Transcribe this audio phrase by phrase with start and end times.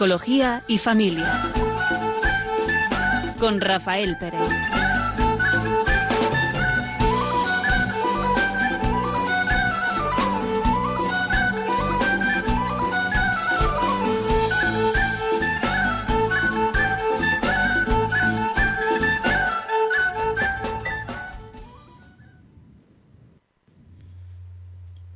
[0.00, 1.30] Psicología y familia.
[3.38, 4.40] Con Rafael Pérez.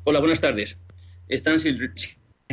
[0.05, 0.77] Hola, buenas tardes.
[1.29, 1.59] Están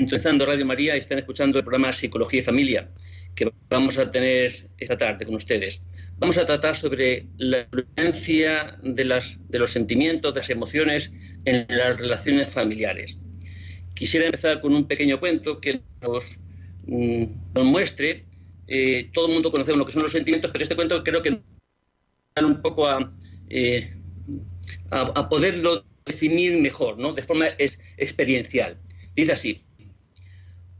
[0.02, 2.90] sintonizando Radio María y están escuchando el programa Psicología y Familia
[3.36, 5.82] que vamos a tener esta tarde con ustedes.
[6.18, 11.12] Vamos a tratar sobre la influencia de, las, de los sentimientos, de las emociones
[11.46, 13.18] en las relaciones familiares.
[13.94, 16.26] Quisiera empezar con un pequeño cuento que nos,
[16.88, 18.26] mm, nos muestre.
[18.68, 21.32] Eh, todo el mundo conocemos lo que son los sentimientos, pero este cuento creo que
[21.32, 21.42] nos
[22.44, 23.14] un poco a,
[23.50, 23.94] eh,
[24.90, 27.14] a, a poderlo definir mejor, ¿no?
[27.14, 28.78] de forma es, experiencial.
[29.16, 29.64] Dice así,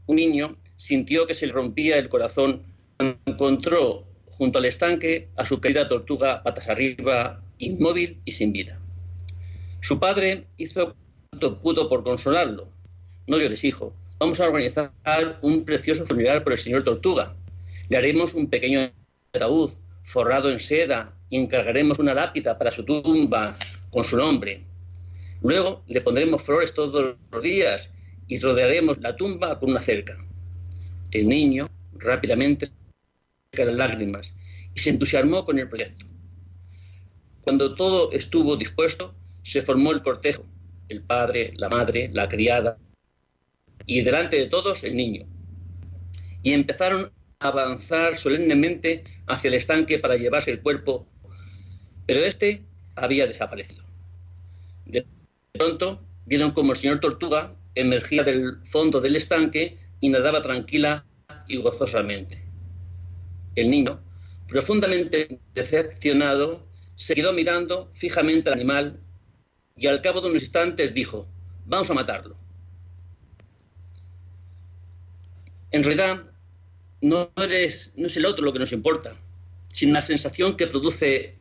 [0.06, 2.62] un niño sintió que se le rompía el corazón
[2.96, 8.78] cuando encontró junto al estanque a su querida tortuga patas arriba, inmóvil y sin vida.
[9.80, 10.96] Su padre hizo
[11.30, 12.68] cuanto pudo por consolarlo.
[13.26, 13.94] No llores, hijo.
[14.18, 14.92] Vamos a organizar
[15.42, 17.34] un precioso funeral por el señor Tortuga.
[17.88, 18.92] Le haremos un pequeño
[19.32, 19.70] ataúd
[20.04, 23.56] forrado en seda y encargaremos una lápida para su tumba
[23.90, 24.60] con su nombre.
[25.42, 27.90] Luego le pondremos flores todos los días
[28.32, 30.16] y rodearemos la tumba con una cerca.
[31.10, 32.64] El niño rápidamente
[33.52, 34.32] se las lágrimas
[34.74, 36.06] y se entusiasmó con el proyecto.
[37.42, 40.46] Cuando todo estuvo dispuesto, se formó el cortejo,
[40.88, 42.78] el padre, la madre, la criada
[43.84, 45.26] y delante de todos el niño.
[46.42, 51.06] Y empezaron a avanzar solemnemente hacia el estanque para llevarse el cuerpo,
[52.06, 52.62] pero este
[52.96, 53.84] había desaparecido.
[54.86, 55.04] De
[55.52, 61.04] pronto vieron como el señor Tortuga emergía del fondo del estanque y nadaba tranquila
[61.48, 62.42] y gozosamente.
[63.54, 64.02] El niño,
[64.48, 69.00] profundamente decepcionado, se quedó mirando fijamente al animal
[69.76, 71.28] y al cabo de unos instantes dijo,
[71.66, 72.36] vamos a matarlo.
[75.70, 76.24] En realidad,
[77.00, 79.16] no, es el otro lo que nos importa,
[79.68, 81.36] sino la sensación que produce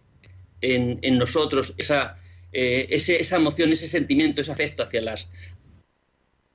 [0.62, 2.18] en, en nosotros esa
[2.54, 5.30] eh, esa emoción, ese sentimiento, ese afecto hacia las,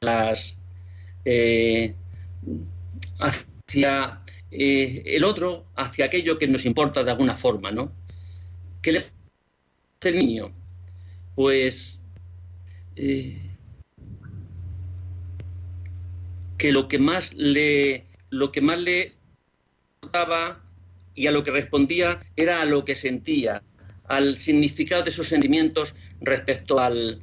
[0.00, 0.58] las
[1.24, 1.94] eh,
[3.18, 7.92] hacia eh, el otro, hacia aquello que nos importa de alguna forma, ¿no?
[8.82, 10.52] ¿Qué le hace el niño?
[11.34, 12.00] Pues
[16.56, 19.16] que lo que más le lo que más le
[21.14, 23.62] y a lo que respondía era a lo que sentía,
[24.04, 27.22] al significado de esos sentimientos respecto al,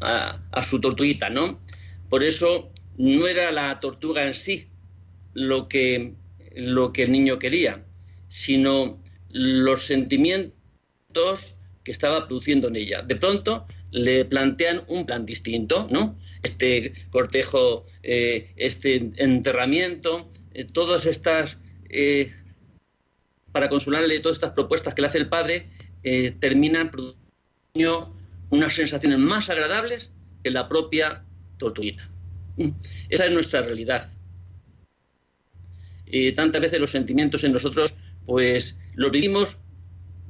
[0.00, 1.60] a, su tortuguita, ¿no?
[2.08, 4.68] Por eso no era la tortuga en sí
[5.34, 6.14] lo que,
[6.56, 7.84] lo que el niño quería,
[8.28, 11.54] sino los sentimientos
[11.84, 13.02] que estaba produciendo en ella.
[13.02, 16.18] De pronto le plantean un plan distinto, ¿no?
[16.42, 22.32] Este cortejo, eh, este enterramiento, eh, todas estas eh,
[23.52, 25.68] para consolarle todas estas propuestas que le hace el padre,
[26.38, 28.17] terminan produciendo
[28.50, 30.10] unas sensaciones más agradables
[30.42, 31.24] que la propia
[31.58, 32.08] tortuguita.
[32.56, 32.70] Mm.
[33.08, 34.10] Esa es nuestra realidad.
[36.06, 37.94] Y tantas veces los sentimientos en nosotros,
[38.24, 39.56] pues los vivimos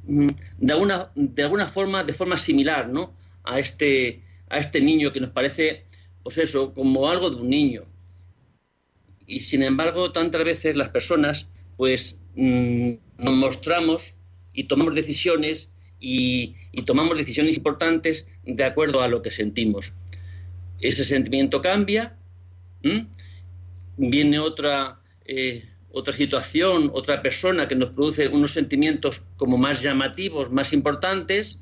[0.03, 3.15] mm, de alguna, de alguna forma, de forma similar, ¿no?
[3.43, 5.85] A este, a este niño que nos parece,
[6.23, 7.85] pues eso, como algo de un niño.
[9.25, 11.47] Y sin embargo, tantas veces las personas,
[11.77, 14.13] pues Mm, nos mostramos
[14.53, 15.69] y tomamos decisiones
[15.99, 16.55] y,
[16.85, 19.93] tomamos decisiones importantes de acuerdo a lo que sentimos.
[20.79, 22.15] Ese sentimiento cambia,
[23.97, 30.51] viene otra, eh, otra situación, otra persona que nos produce unos sentimientos como más llamativos,
[30.51, 31.59] más importantes,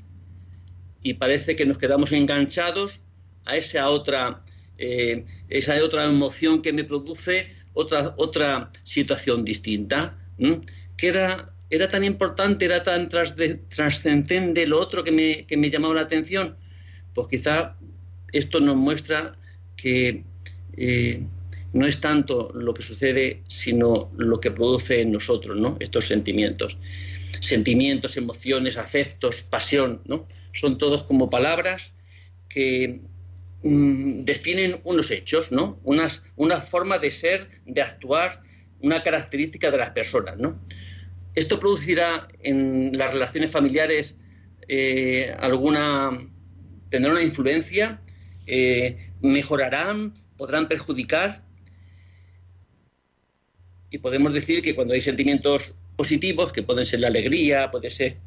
[1.02, 3.02] y parece que nos quedamos enganchados
[3.46, 4.42] a esa otra,
[4.78, 10.18] eh, esa otra emoción que me produce otra, otra situación distinta
[10.98, 16.56] que era, era tan importante, era tan trascendente lo otro que me, llamaba la atención,
[17.14, 17.76] pues quizá
[18.32, 19.36] esto nos muestra
[19.76, 20.24] que
[20.78, 21.24] eh,
[21.74, 25.78] no es tanto lo que sucede, sino lo que produce en nosotros, ¿no?
[25.80, 26.78] Estos sentimientos.
[27.40, 30.24] Sentimientos, emociones, afectos, pasión, ¿no?
[30.54, 31.92] Son todos como palabras
[32.50, 33.02] que
[33.64, 35.80] mm, definen unos hechos, ¿no?
[35.84, 38.42] Unas, una forma de ser, de actuar,
[38.82, 40.38] una característica de las personas.
[40.38, 40.60] ¿no?
[41.38, 44.16] Esto producirá en las relaciones familiares
[44.68, 46.10] eh, alguna,
[46.90, 48.02] tendrá una influencia,
[48.48, 51.44] eh, mejorarán, podrán perjudicar.
[53.92, 58.18] y podemos decir que cuando hay sentimientos positivos, que pueden ser la alegría, puede ser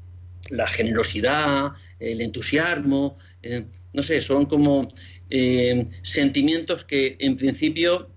[0.49, 4.87] la generosidad, el entusiasmo, eh, no sé, son como
[6.03, 8.09] sentimientos que en principio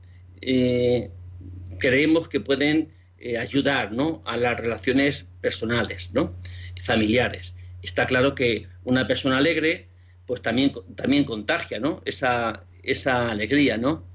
[1.80, 2.94] creemos que pueden
[3.40, 4.22] ayudar ¿no?
[4.26, 6.36] a las relaciones personales, ¿no?
[6.82, 7.56] familiares.
[7.82, 9.88] Está claro que una persona alegre
[10.26, 12.02] pues también, también contagia ¿no?
[12.06, 13.78] esa, esa alegría.
[13.78, 14.08] ¿no?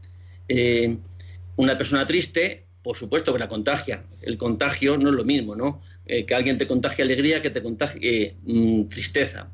[1.57, 4.05] una persona triste, por supuesto que la contagia.
[4.23, 5.83] El contagio no es lo mismo, ¿no?
[6.07, 9.51] que alguien te contagie alegría que te contagie mm, tristeza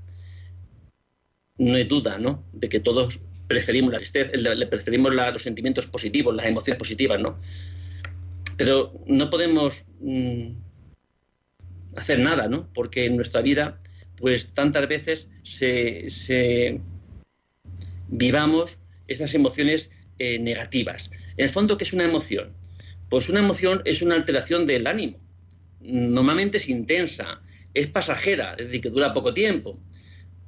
[1.58, 2.44] no hay duda, ¿no?
[2.52, 7.38] De que todos preferimos la tristeza, le preferimos los sentimientos positivos, las emociones positivas, ¿no?
[8.56, 10.52] Pero no podemos mm,
[11.96, 12.68] hacer nada, ¿no?
[12.72, 13.80] Porque en nuestra vida,
[14.16, 16.80] pues tantas veces se,
[18.08, 18.78] vivamos
[19.08, 21.10] esas emociones eh, negativas.
[21.36, 22.52] En el fondo, ¿qué es una emoción?
[23.08, 25.18] Pues una emoción es una alteración del ánimo.
[25.80, 27.42] Normalmente es intensa,
[27.74, 29.78] es pasajera, es decir, que dura poco tiempo.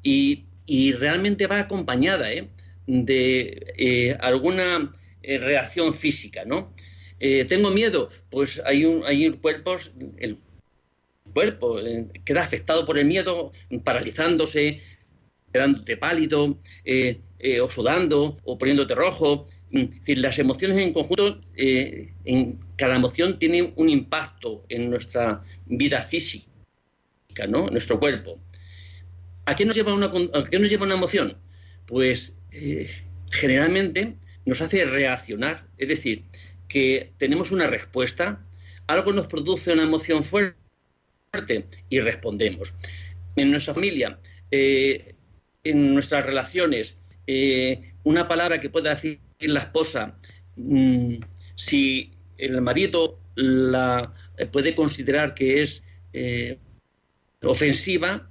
[0.03, 2.49] Y realmente va acompañada ¿eh?
[2.87, 4.93] de eh, alguna
[5.23, 6.73] reacción física, ¿no?
[7.19, 10.39] Tengo miedo, pues hay un, hay cuerpos, el
[11.33, 11.79] cuerpo
[12.25, 13.53] queda afectado por el miedo,
[13.85, 14.81] paralizándose,
[15.53, 16.59] quedándote pálido,
[17.63, 19.47] o sudando, o poniéndote rojo.
[19.73, 26.03] Es decir, las emociones en conjunto, en cada emoción tiene un impacto en nuestra vida
[26.03, 26.47] física,
[27.49, 27.69] ¿no?
[27.69, 28.39] Nuestro cuerpo.
[29.47, 31.37] ¿A qué nos lleva una, nos lleva una emoción?
[31.87, 32.91] Pues eh,
[33.31, 36.25] generalmente nos hace reaccionar, es decir,
[36.69, 38.45] que tenemos una respuesta,
[38.87, 42.73] algo nos produce una emoción fuerte y respondemos.
[43.37, 44.19] En nuestra familia,
[44.51, 45.15] eh,
[45.65, 46.97] en nuestras relaciones,
[47.27, 50.17] eh, una palabra que pueda decir la esposa,
[50.57, 51.17] mm,
[51.55, 54.15] si el marido la
[54.53, 55.83] puede considerar que es
[57.43, 58.29] ofensiva,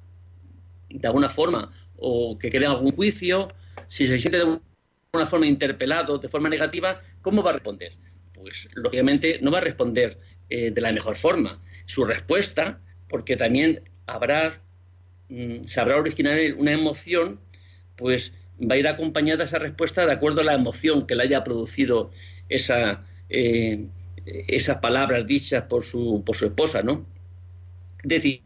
[0.89, 3.49] de alguna forma o que crea algún juicio,
[3.87, 7.93] si se siente de alguna forma interpelado de forma negativa, ¿cómo va a responder?
[8.35, 11.61] Pues lógicamente no va a responder eh, de la mejor forma.
[11.85, 14.61] Su respuesta, porque también habrá,
[15.29, 17.39] mm, se habrá originado una emoción,
[17.95, 21.43] pues va a ir acompañada esa respuesta de acuerdo a la emoción que le haya
[21.43, 22.11] producido
[22.49, 23.85] esa, eh,
[24.25, 27.05] esas palabras dichas por su, por su esposa, ¿no?
[28.03, 28.41] Decir,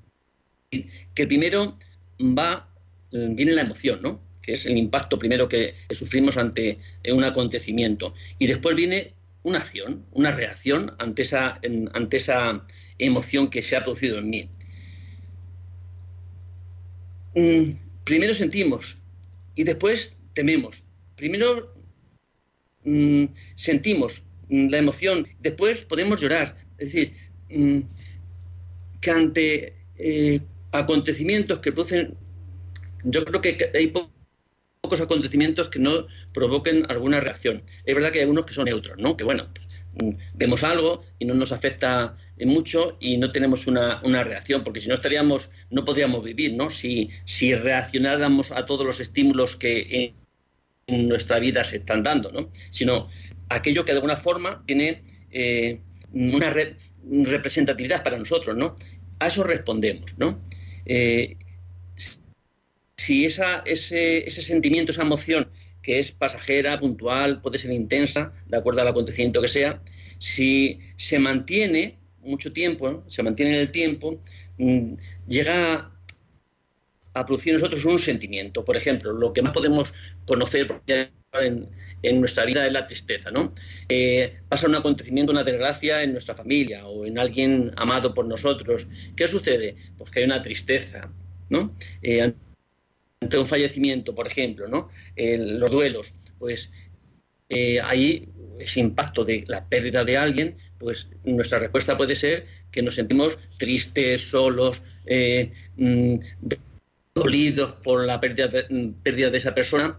[1.16, 1.78] que primero
[2.20, 2.70] va,
[3.12, 4.22] eh, viene la emoción, ¿no?
[4.42, 6.80] que es el impacto primero que, sufrimos ante
[7.12, 8.14] un acontecimiento.
[8.38, 9.14] Y después viene
[9.44, 11.60] una acción, una reacción ante esa,
[11.94, 12.66] ante esa
[12.98, 14.50] emoción que se ha producido en mí.
[17.36, 17.72] Mm,
[18.04, 18.98] primero sentimos
[19.56, 20.84] y después tememos.
[21.16, 21.74] Primero
[22.84, 23.26] mm,
[23.56, 26.58] sentimos la emoción, después podemos llorar.
[26.78, 27.14] Es decir,
[27.50, 27.80] mm,
[29.02, 32.16] que ante eh, acontecimientos que producen,
[33.04, 33.88] yo creo que hay
[34.90, 37.62] pocos acontecimientos que no provoquen alguna reacción.
[37.86, 39.16] Es verdad que hay algunos que son neutros, ¿no?
[39.16, 39.50] Que bueno,
[40.02, 44.90] mm, vemos algo y no nos afecta mucho y no tenemos una, reacción, porque si
[44.90, 46.72] no estaríamos, no podríamos vivir, ¿no?
[46.72, 50.16] Si, si reaccionáramos a todos los estímulos que
[50.88, 52.50] en nuestra vida se están dando, ¿no?
[52.72, 53.10] Sino
[53.48, 55.82] aquello que de alguna forma tiene eh,
[56.14, 58.76] una representatividad para nosotros, ¿no?
[59.20, 60.42] A eso respondemos, ¿no?
[60.88, 61.38] Eh,
[63.00, 65.50] si esa, ese, ese sentimiento, esa emoción
[65.82, 69.82] que es pasajera, puntual, puede ser intensa, de acuerdo al acontecimiento que sea,
[70.18, 74.22] si se mantiene mucho tiempo, se mantiene en el tiempo,
[74.58, 74.96] mm,
[75.30, 75.92] llega
[77.14, 78.66] a producir nosotros un sentimiento.
[78.66, 79.94] Por ejemplo, lo que más podemos
[80.26, 80.68] conocer
[81.32, 81.70] en,
[82.20, 83.54] nuestra vida es la tristeza, ¿no?
[83.88, 88.88] Eh, pasa un acontecimiento, una desgracia en nuestra familia o en alguien amado por nosotros.
[89.16, 89.76] ¿Qué sucede?
[89.98, 91.10] Pues que hay una tristeza,
[91.50, 91.74] ¿no?
[92.02, 92.34] Eh,
[93.22, 96.72] un fallecimiento, por ejemplo, los duelos, pues
[97.50, 102.82] eh, ahí ese impacto de la pérdida de alguien, pues nuestra respuesta puede ser que
[102.82, 104.82] nos sentimos tristes, solos,
[105.76, 106.16] mm,
[107.14, 109.98] dolidos por la pérdida de esa persona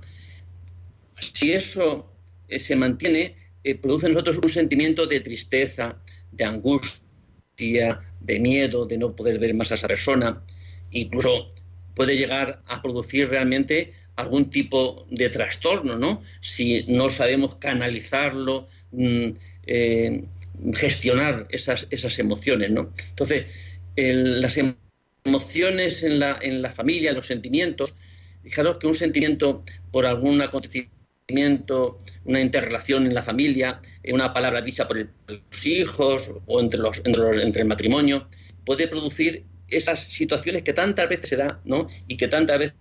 [1.33, 2.11] si eso
[2.49, 5.97] eh, se mantiene, eh, produce en nosotros un sentimiento de tristeza,
[6.33, 10.43] de angustia, de miedo, de no poder ver más a esa persona.
[10.91, 11.49] Incluso
[11.95, 16.23] puede llegar a producir realmente algún tipo de trastorno, ¿no?
[16.41, 19.29] Si no sabemos canalizarlo, mm,
[19.67, 20.25] eh,
[20.75, 22.93] gestionar esas, esas emociones, ¿no?
[23.09, 24.59] Entonces, las
[25.25, 27.95] emociones en la, en la familia, los sentimientos,
[28.43, 31.01] fijaros que un sentimiento por algún acontecimiento
[32.25, 37.03] una interrelación en la familia, eh, una palabra dicha por, los hijos o entre, los,
[37.05, 38.29] entre, el matrimonio,
[38.65, 41.87] puede producir esas situaciones que tantas veces se da ¿no?
[42.09, 42.73] y que tantas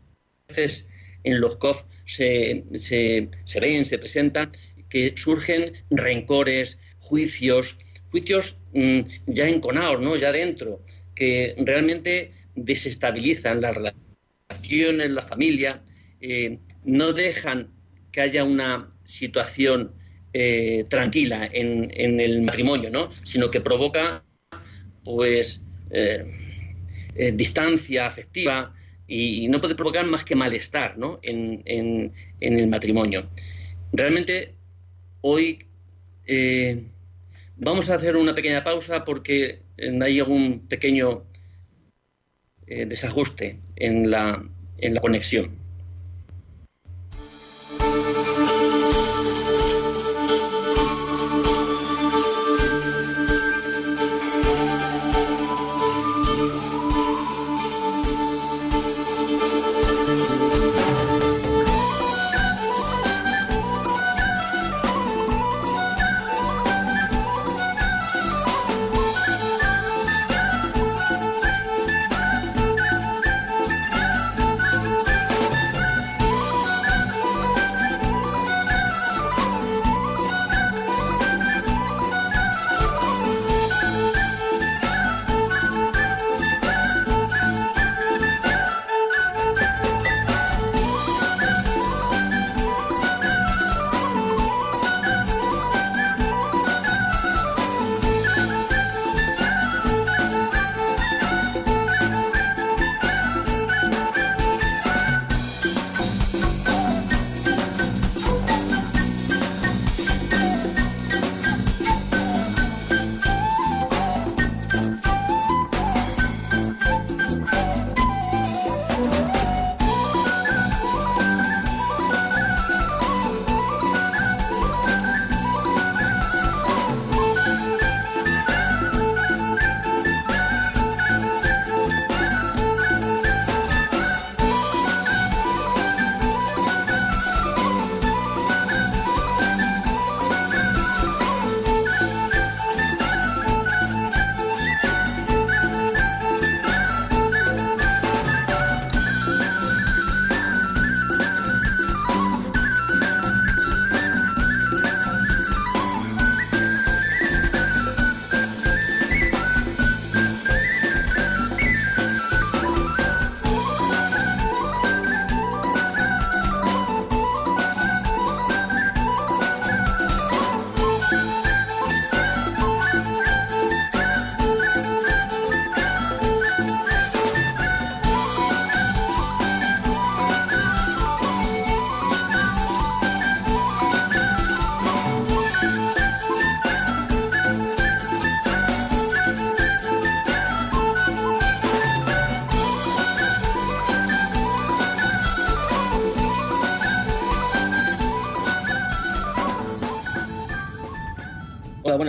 [0.47, 0.85] veces
[1.23, 3.29] en los COF se, se,
[3.59, 4.51] ven, se presentan,
[4.89, 7.77] que surgen rencores, juicios,
[8.11, 10.15] juicios mm, ya enconados, ¿no?
[10.15, 10.83] ya dentro,
[11.15, 15.83] que realmente desestabilizan las relaciones, la familia,
[16.21, 17.71] eh, no dejan
[18.11, 19.93] que haya una situación
[20.33, 23.11] eh, tranquila en, el matrimonio, ¿no?
[23.23, 24.23] sino que provoca
[25.03, 26.23] pues eh,
[27.19, 28.73] eh, distancia afectiva
[29.07, 31.19] y, no puede provocar más que malestar ¿no?
[31.23, 33.27] en, en, el matrimonio.
[33.91, 34.53] Realmente
[35.21, 35.59] hoy
[37.57, 39.61] vamos a hacer una pequeña pausa porque
[40.01, 41.23] hay algún pequeño
[42.67, 44.47] desajuste en la,
[44.77, 45.68] en la conexión.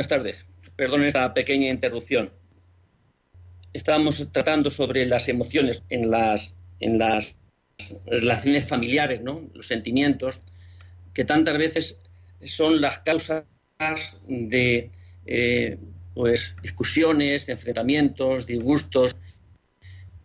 [0.01, 0.47] Buenas tardes.
[0.77, 2.33] Perdón esta pequeña interrupción.
[3.75, 7.37] Estábamos tratando sobre las emociones en las, en las
[8.07, 9.47] relaciones familiares, ¿no?
[9.53, 10.43] los sentimientos,
[11.13, 12.01] que tantas veces
[12.47, 13.45] son las causas
[14.27, 14.91] de
[15.27, 15.77] eh,
[16.15, 19.19] pues, discusiones, enfrentamientos, disgustos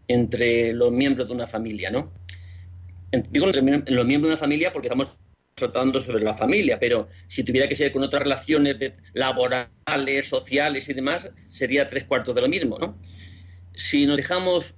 [0.07, 1.91] entre los miembros de una familia.
[1.91, 2.13] ¿no?
[3.29, 3.61] Digo entre
[3.93, 5.19] los miembros de una familia porque estamos
[5.55, 8.75] tratando sobre la familia, pero si tuviera que ser con otras relaciones
[9.13, 12.99] laborales, sociales y demás, sería tres cuartos de lo mismo, ¿no?
[13.73, 14.75] Si nos dejamos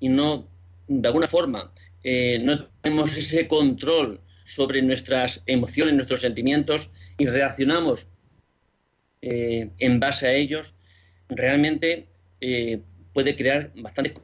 [0.00, 0.48] y no,
[0.88, 8.08] de alguna forma, eh, no tenemos ese control sobre nuestras emociones, nuestros sentimientos y reaccionamos
[9.22, 10.74] eh, en base a ellos,
[11.28, 12.08] realmente
[12.40, 12.80] eh,
[13.12, 14.14] puede crear bastantes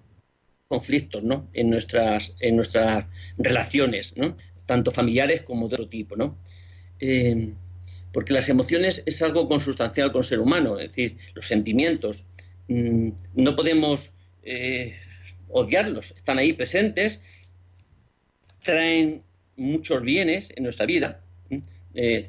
[0.68, 1.48] conflictos ¿no?
[1.52, 3.06] en, nuestras, en nuestras
[3.38, 4.36] relaciones, ¿no?
[4.66, 6.16] tanto familiares como de otro tipo.
[6.16, 6.36] ¿no?
[7.00, 7.52] Eh,
[8.12, 12.24] porque las emociones es algo consustancial con el ser humano, es decir, los sentimientos.
[12.68, 14.96] Mm, no podemos eh,
[15.48, 17.20] obviarlos, están ahí presentes,
[18.62, 19.22] traen
[19.56, 21.20] muchos bienes en nuestra vida.
[21.94, 22.28] Eh,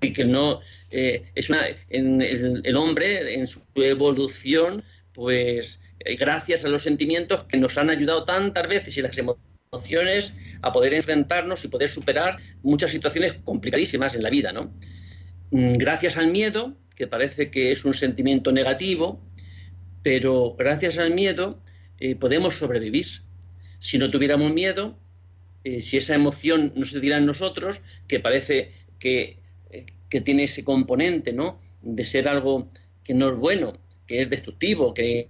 [0.00, 5.80] y que no es una en el, hombre en su evolución pues
[6.16, 10.94] gracias a los sentimientos que nos han ayudado tantas veces y las emociones a poder
[10.94, 14.72] enfrentarnos y poder superar muchas situaciones complicadísimas en la vida, ¿no?
[15.50, 19.20] Mm, gracias al miedo, que parece que es un sentimiento negativo,
[20.02, 21.62] pero gracias al miedo
[22.00, 23.06] eh, podemos sobrevivir.
[23.80, 24.98] Si no tuviéramos miedo,
[25.64, 29.38] eh, si esa emoción no se diera en nosotros, que parece que,
[29.70, 31.60] eh, que, tiene ese componente, ¿no?
[31.82, 32.70] De ser algo
[33.04, 35.28] que no es bueno, que es destructivo, que,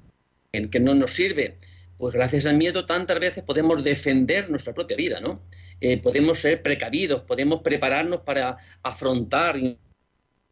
[0.52, 1.58] que no nos sirve,
[1.98, 5.42] pues gracias al miedo tantas veces podemos defender nuestra propia vida, ¿no?
[6.02, 9.78] podemos ser precavidos, podemos prepararnos para afrontar y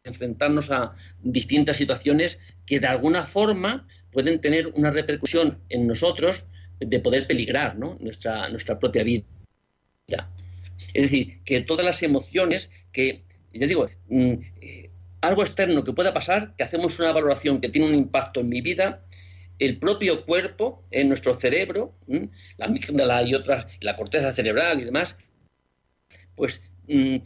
[0.03, 6.45] enfrentarnos a distintas situaciones que de alguna forma pueden tener una repercusión en nosotros
[6.79, 7.97] de poder peligrar ¿no?
[7.99, 9.23] nuestra, nuestra propia vida.
[10.93, 13.23] Es decir, que todas las emociones que,
[13.53, 14.89] ya digo, mm, eh,
[15.21, 18.61] algo externo que pueda pasar, que hacemos una valoración que tiene un impacto en mi
[18.61, 19.03] vida,
[19.59, 21.95] el propio cuerpo, en nuestro cerebro,
[22.57, 25.15] la amígdala y otras, la corteza cerebral y demás,
[26.35, 27.17] pues mm,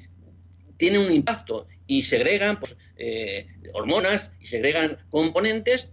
[0.77, 5.91] tiene un impacto y segregan pues, eh, hormonas y segregan componentes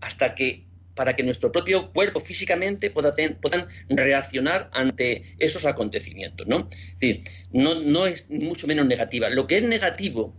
[0.00, 6.46] hasta que para que nuestro propio cuerpo físicamente pueda puedan reaccionar ante esos acontecimientos.
[6.48, 6.68] ¿no?
[6.72, 7.22] Es decir,
[7.52, 9.30] no, es mucho menos negativa.
[9.30, 10.36] Lo que es negativo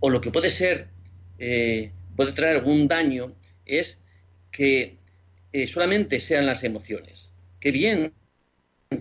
[0.00, 0.88] o lo que puede ser,
[1.38, 4.00] eh, puede traer algún daño es
[4.50, 4.98] que
[5.52, 7.30] eh, solamente sean las emociones.
[7.58, 8.12] Qué bien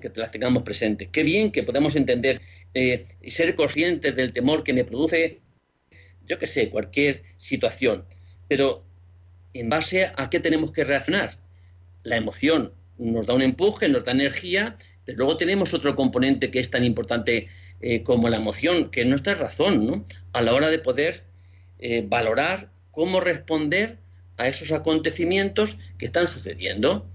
[0.02, 2.42] que las tengamos presentes, qué bien que podamos entender
[2.74, 5.40] eh, y ser conscientes del temor que me produce,
[6.28, 8.06] yo qué sé, cualquier situación.
[8.48, 8.84] Pero
[9.54, 11.40] en base a qué tenemos que reaccionar.
[12.04, 16.60] La emoción nos da un empuje, nos da energía, pero luego tenemos otro componente que
[16.60, 17.48] es tan importante
[17.82, 20.06] eh, como la emoción, que es nuestra razón, ¿no?
[20.34, 21.24] A la hora de poder
[22.10, 24.00] valorar cómo responder
[24.40, 27.08] a esos acontecimientos que están sucediendo.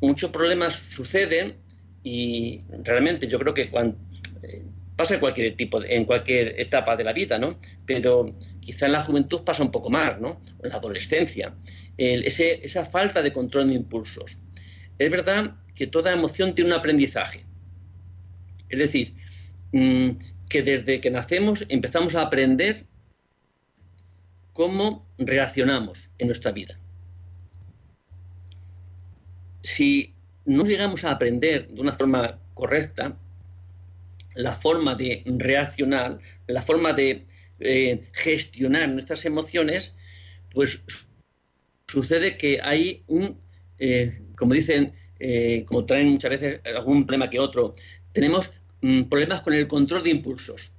[0.00, 1.56] Muchos problemas suceden
[2.04, 4.62] y realmente yo creo que eh,
[4.94, 7.58] pasa en cualquier tipo, en cualquier etapa de la vida, ¿no?
[7.86, 10.40] Pero quizá en la juventud pasa un poco más, ¿no?
[10.62, 11.54] En la adolescencia.
[11.96, 14.38] esa falta de control de impulsos.
[14.98, 17.44] Es verdad que toda emoción tiene un aprendizaje.
[18.68, 19.14] Es decir,
[19.72, 20.10] mm,
[20.48, 22.84] que desde que nacemos empezamos a aprender
[24.52, 26.78] cómo reaccionamos en nuestra vida.
[29.62, 33.16] Si no llegamos a aprender de una forma correcta,
[34.34, 37.24] la forma de reaccionar, la forma de
[37.60, 39.94] eh, gestionar nuestras emociones,
[40.50, 40.82] pues
[41.86, 43.38] sucede que hay un,
[43.78, 47.74] eh, como dicen, eh, como traen muchas veces algún problema que otro,
[48.12, 50.76] tenemos mm, problemas con el control de impulsos,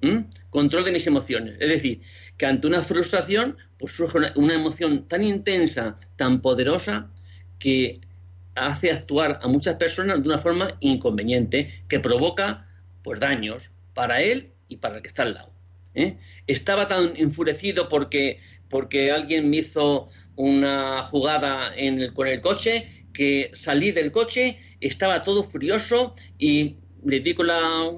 [0.50, 1.56] control de mis emociones.
[1.60, 2.02] Es decir,
[2.38, 7.10] que ante una frustración, pues surge una, emoción tan intensa, tan poderosa,
[7.60, 8.02] que
[8.56, 12.68] hace actuar a muchas personas de una forma inconveniente, que provoca
[13.04, 15.54] pues daños para él y para el que está al lado.
[15.96, 16.18] ¿eh?
[16.48, 18.40] Estaba tan enfurecido porque,
[18.70, 24.58] porque alguien me hizo una jugada en el, con el coche que salí del coche,
[24.82, 27.90] estaba todo furioso y le di con la,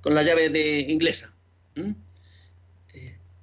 [0.00, 1.34] con la llave de inglesa.
[1.74, 1.94] ¿eh?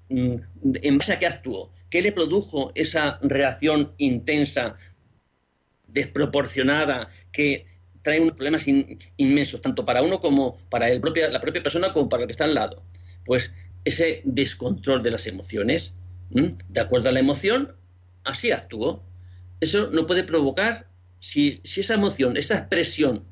[0.10, 1.72] ¿En base a qué actuó?
[1.90, 4.76] ¿Qué le produjo esa reacción intensa,
[5.88, 7.66] desproporcionada, que
[8.02, 8.66] trae unos problemas
[9.18, 12.32] inmensos, tanto para uno como para el propia, la propia persona como para el que
[12.32, 12.84] está al lado.
[13.26, 13.52] Pues
[13.86, 15.94] ese descontrol de las emociones,
[16.30, 17.76] de acuerdo a la emoción,
[18.24, 19.04] así actuó.
[19.60, 20.88] Eso no puede provocar,
[21.20, 23.26] si, esa emoción, esa expresión,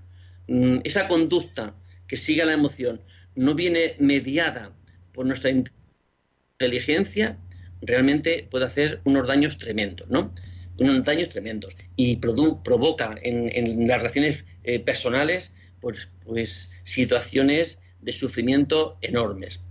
[0.84, 1.76] esa conducta
[2.08, 3.02] que siga la emoción,
[3.36, 4.74] no viene mediada
[5.14, 7.38] por nuestra inteligencia,
[7.82, 10.34] realmente puede hacer unos daños tremendos, ¿no?
[10.80, 18.98] unos daños tremendos y provoca en, las relaciones eh, personales pues, pues, situaciones de sufrimiento
[19.02, 19.62] enormes.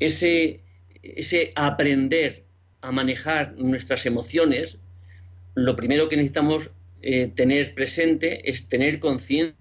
[0.00, 0.60] Ese,
[1.02, 2.44] ese aprender
[2.82, 4.78] a manejar nuestras emociones,
[5.54, 9.56] lo primero que necesitamos eh, tener presente es tener conciencia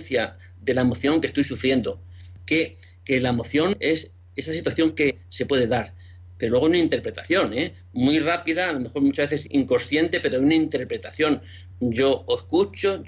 [0.00, 2.00] de la emoción que estoy sufriendo,
[2.46, 5.94] que, que la emoción es esa situación que se puede dar
[6.38, 7.74] pero luego una interpretación, ¿eh?
[7.92, 11.40] muy rápida, a lo mejor muchas veces inconsciente, pero una interpretación.
[11.80, 13.02] Yo escucho,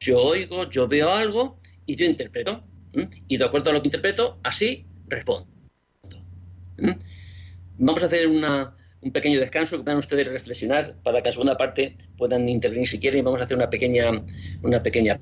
[0.00, 2.64] yo oigo, yo veo algo y yo interpreto.
[3.28, 5.48] Y de acuerdo a lo que interpreto, así respondo.
[7.78, 11.96] Vamos a hacer un pequeño descanso que puedan ustedes reflexionar para que la segunda parte
[12.16, 13.24] puedan intervenir si quieren.
[13.24, 14.10] Vamos a hacer una pequeña,
[14.62, 15.20] una pequeña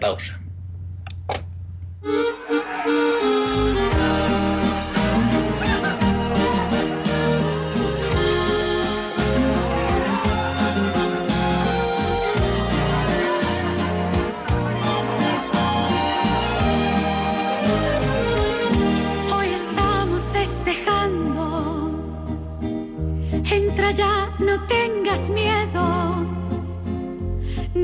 [0.00, 0.34] pausa.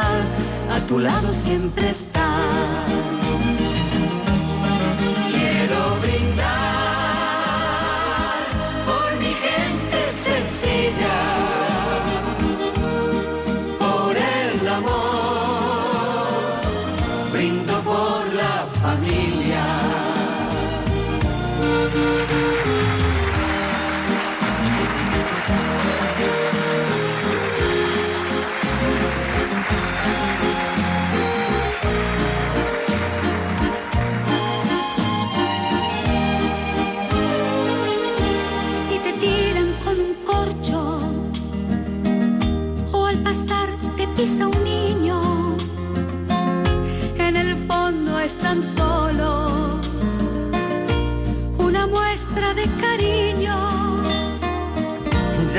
[0.00, 2.17] a tu lado siempre está.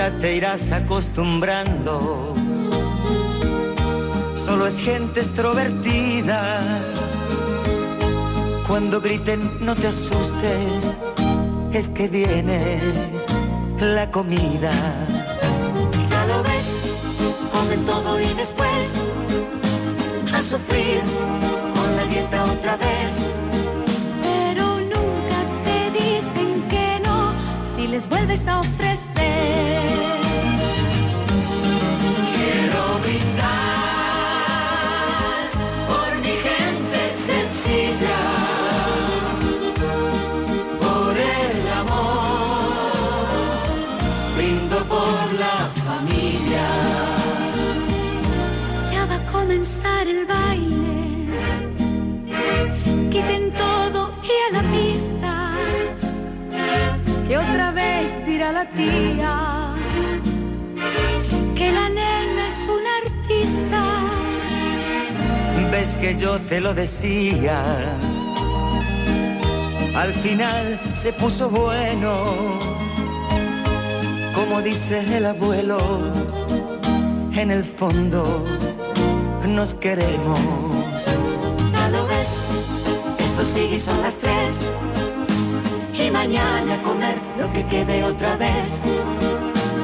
[0.10, 2.34] Ya te irás acostumbrando.
[4.36, 6.82] Solo es gente extrovertida.
[8.68, 10.98] Cuando griten, no te asustes.
[11.74, 12.80] Es que viene
[13.80, 14.72] la comida.
[16.10, 16.68] Ya lo ves,
[17.54, 18.96] comen todo y después
[20.34, 21.02] a sufrir
[21.76, 23.12] con la dieta otra vez.
[24.24, 27.32] Pero nunca te dicen que no
[27.76, 28.89] si les vuelves a ofrecer.
[58.60, 59.36] La tía
[61.56, 63.82] que la nena es una artista.
[65.72, 67.58] Ves que yo te lo decía.
[69.96, 72.12] Al final se puso bueno.
[74.38, 75.80] Como dice el abuelo,
[77.34, 78.46] en el fondo
[79.48, 80.40] nos queremos.
[81.74, 82.32] Ya lo ves,
[83.20, 84.29] esto sigue y son las tres.
[86.30, 88.82] Mañana a comer lo que quede otra vez.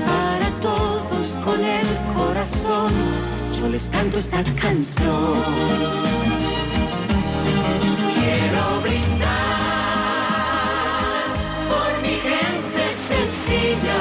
[0.06, 2.94] Para todos con el corazón,
[3.60, 5.42] yo les canto esta canción.
[8.14, 9.26] Quiero brindar
[11.72, 14.00] por mi gente sencilla,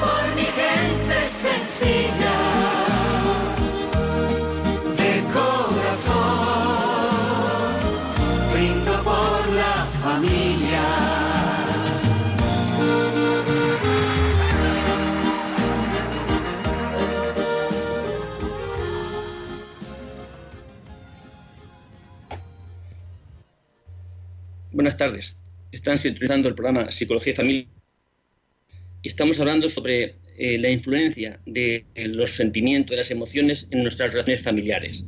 [0.00, 2.36] por mi gente sencilla.
[4.96, 6.44] De corazón,
[8.52, 10.84] brindo por la familia.
[24.72, 25.36] Buenas tardes.
[25.84, 27.66] Están sintonizando el programa Psicología y Familia
[29.02, 33.82] y estamos hablando sobre eh, la influencia de eh, los sentimientos, de las emociones en
[33.82, 35.06] nuestras relaciones familiares.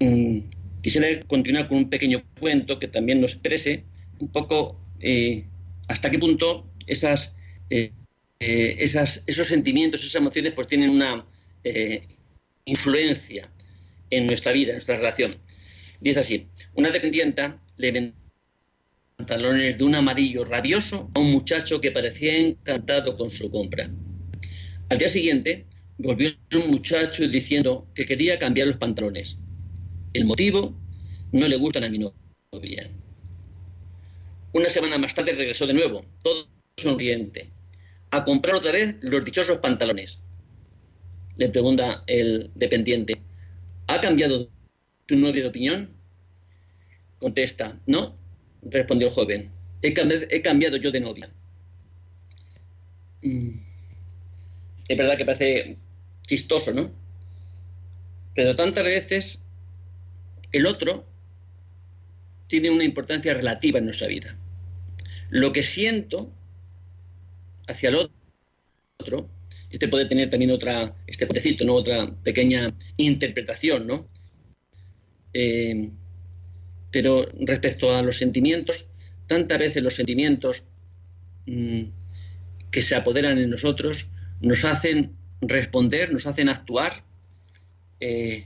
[0.00, 0.38] Mm,
[0.80, 3.84] quisiera continuar con un pequeño cuento que también nos exprese
[4.18, 5.44] un poco eh,
[5.88, 7.30] hasta qué punto esos
[9.46, 11.26] sentimientos, esas emociones, pues tienen una
[12.64, 13.50] influencia
[14.08, 15.36] en nuestra vida, en nuestra relación.
[16.00, 18.14] Dice así, una dependienta le
[19.16, 23.90] pantalones de un amarillo rabioso a un muchacho que parecía encantado con su compra.
[24.88, 25.66] Al día siguiente
[25.98, 29.38] volvió un muchacho diciendo que quería cambiar los pantalones.
[30.12, 30.74] El motivo,
[31.32, 32.90] no le gustan a mi novia.
[34.52, 37.50] Una semana más tarde regresó de nuevo, todo sonriente,
[38.10, 40.18] a comprar otra vez los dichosos pantalones.
[41.36, 43.20] Le pregunta el dependiente,
[43.88, 44.48] ¿ha cambiado
[45.06, 45.93] tu novia de opinión?
[47.24, 48.18] Contesta, no,
[48.60, 51.30] respondió el joven, he cambiado, yo de novia.
[53.22, 53.48] mm,
[54.88, 55.78] es verdad que parece
[56.26, 56.90] chistoso, ¿no?
[58.34, 59.40] Pero tantas veces
[60.52, 61.06] el otro
[62.46, 64.36] tiene una importancia relativa en nuestra vida.
[65.30, 66.30] Lo que siento
[67.66, 68.10] hacia el
[68.98, 69.30] otro,
[69.70, 71.72] este puede tener también otra, este potecito, ¿no?
[71.72, 74.10] Otra pequeña interpretación, ¿no?
[75.32, 75.90] Eh,
[76.94, 78.86] pero respecto a los sentimientos,
[79.26, 80.68] tantas veces los sentimientos
[81.44, 81.86] mm,
[82.70, 87.02] que se apoderan en nosotros nos hacen responder, nos hacen actuar
[87.98, 88.44] eh,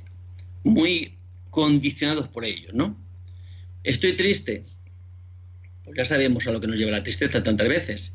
[0.65, 1.19] muy
[1.51, 2.97] condicionados por ellos, ¿no?
[3.85, 4.65] Estoy triste,
[5.85, 8.13] pues ya sabemos a lo que nos lleva la tristeza tantas veces.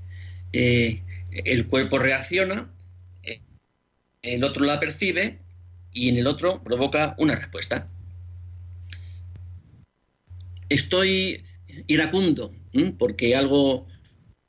[0.51, 2.73] Eh, el cuerpo reacciona,
[3.21, 3.39] eh,
[4.23, 5.37] el otro la percibe
[5.91, 7.87] y en el otro provoca una respuesta.
[10.73, 11.43] Estoy
[11.85, 12.51] iracundo
[12.97, 13.85] porque algo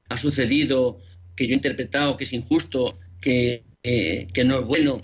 [0.08, 1.02] ha sucedido
[1.36, 5.02] que yo he interpretado que es injusto, que, eh, no es bueno.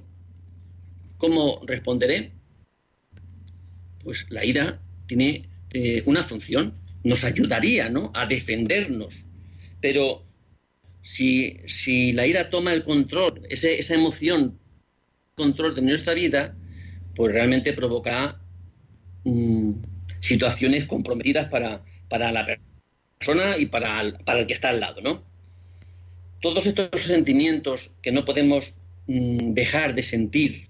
[1.18, 2.33] ¿Cómo responderé?
[4.02, 6.72] Pues la ira tiene eh, una función,
[7.04, 8.11] nos ayudaría ¿no?
[8.14, 9.26] a defendernos.
[9.83, 10.24] Pero
[11.02, 14.59] si, la ira toma el control, esa emoción,
[15.35, 16.56] control de nuestra vida,
[17.14, 18.40] pues realmente provoca
[19.24, 19.60] mm,
[20.20, 22.44] situaciones comprometidas para, para la
[23.18, 25.24] persona y para el, para el que está al lado, ¿no?
[26.40, 30.68] Todos estos sentimientos que no podemos mm, dejar de sentir,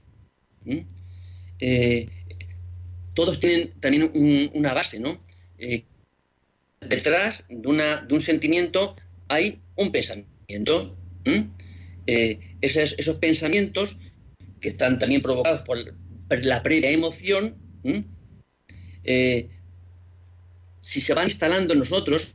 [1.60, 2.08] eh,
[3.14, 4.10] todos tienen también
[4.54, 5.20] una base, ¿no?
[5.58, 5.84] Eh,
[6.80, 8.96] detrás de, una, de, un sentimiento
[9.28, 10.96] hay un pensamiento.
[12.06, 13.98] Eh, esos, esos, pensamientos
[14.60, 15.78] que están también provocados por
[16.44, 17.56] la previa emoción,
[19.04, 22.34] si se van instalando en nosotros,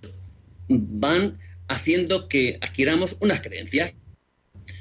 [0.67, 3.95] van haciendo que adquiramos unas creencias.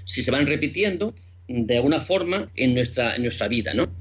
[0.05, 1.15] Si se van repitiendo
[1.49, 3.95] de alguna forma en nuestra, en nuestra vida, ¿no?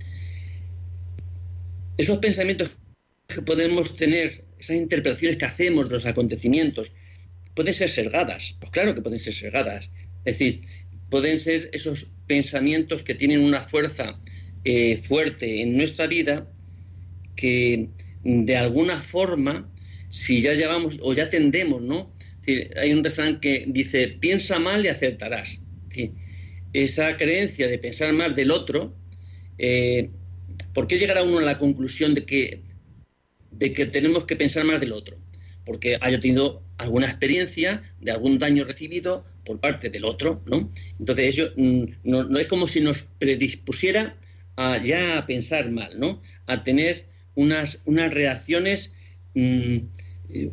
[1.97, 2.71] esos pensamientos
[3.27, 6.93] que podemos tener, esas interpretaciones que hacemos de los acontecimientos,
[7.53, 8.55] pueden ser sergadas.
[8.59, 9.89] Pues claro que pueden ser sergadas.
[10.25, 10.61] Es decir,
[11.09, 14.19] pueden ser esos pensamientos que tienen una fuerza
[14.63, 16.49] eh, fuerte en nuestra vida
[17.35, 17.89] que
[18.23, 19.69] de alguna forma,
[20.09, 22.13] si ya llevamos o ya tendemos, ¿no?
[22.75, 25.63] hay un refrán que dice, piensa mal y acertarás.
[26.73, 28.95] esa creencia de pensar mal del otro
[29.57, 30.09] eh,
[30.73, 32.63] ¿Por qué llegará uno a la conclusión de que,
[33.51, 35.17] de que tenemos que pensar más del otro?
[35.65, 40.69] Porque haya tenido alguna experiencia de algún daño recibido por parte del otro, ¿no?
[40.99, 44.17] Entonces eso mm, no, es como si nos predispusiera
[44.55, 46.21] a ya a pensar mal, ¿no?
[46.47, 48.93] A tener unas, unas reacciones,
[49.33, 49.77] mm,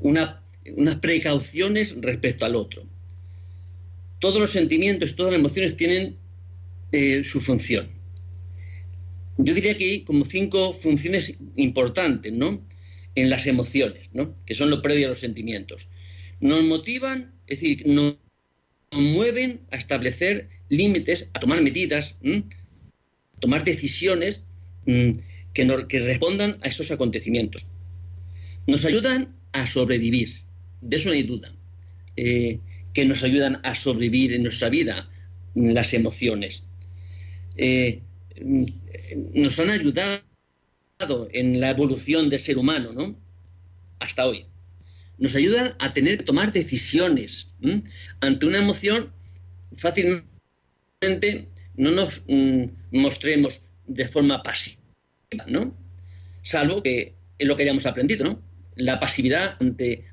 [0.01, 2.87] unas precauciones respecto al otro.
[4.19, 6.17] Todos los sentimientos, todas las emociones tienen
[6.93, 7.89] eh, su función.
[9.39, 12.63] Yo diría que hay como cinco funciones importantes, ¿no?
[13.15, 14.35] En las emociones, ¿no?
[14.45, 15.89] Que son lo previo a los sentimientos.
[16.41, 18.17] Nos motivan, es decir, nos
[18.93, 22.17] mueven a establecer límites, a tomar medidas,
[23.39, 24.43] tomar decisiones
[24.87, 25.13] mm,
[25.55, 27.71] que, que respondan a esos acontecimientos.
[28.67, 30.29] Nos ayudan a sobrevivir,
[30.81, 31.53] de eso no hay duda.
[32.17, 32.61] Eh,
[32.93, 35.09] que nos ayudan a sobrevivir en nuestra vida,
[35.55, 36.65] las emociones.
[37.57, 38.03] Eh,
[39.35, 40.23] nos han ayudado
[41.33, 43.17] en la evolución del ser humano, ¿no?
[44.01, 44.47] Hasta hoy.
[45.19, 47.49] Nos ayudan a tener que tomar decisiones.
[48.21, 49.13] Ante una emoción,
[49.75, 54.80] fácilmente no nos mm, mostremos de forma pasiva,
[55.47, 55.77] ¿no?
[56.43, 58.43] Salvo que es lo que hayamos aprendido, ¿no?
[58.77, 60.05] La pasividad ante,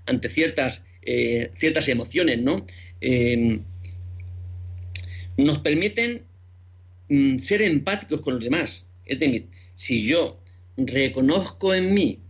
[1.03, 2.65] eh, ciertas emociones, ¿no?
[3.01, 3.59] Eh,
[5.37, 6.27] nos permiten
[7.09, 8.85] Mm, ser empáticos con los demás.
[9.05, 10.41] Es decir, si yo
[10.75, 12.21] reconozco en mí,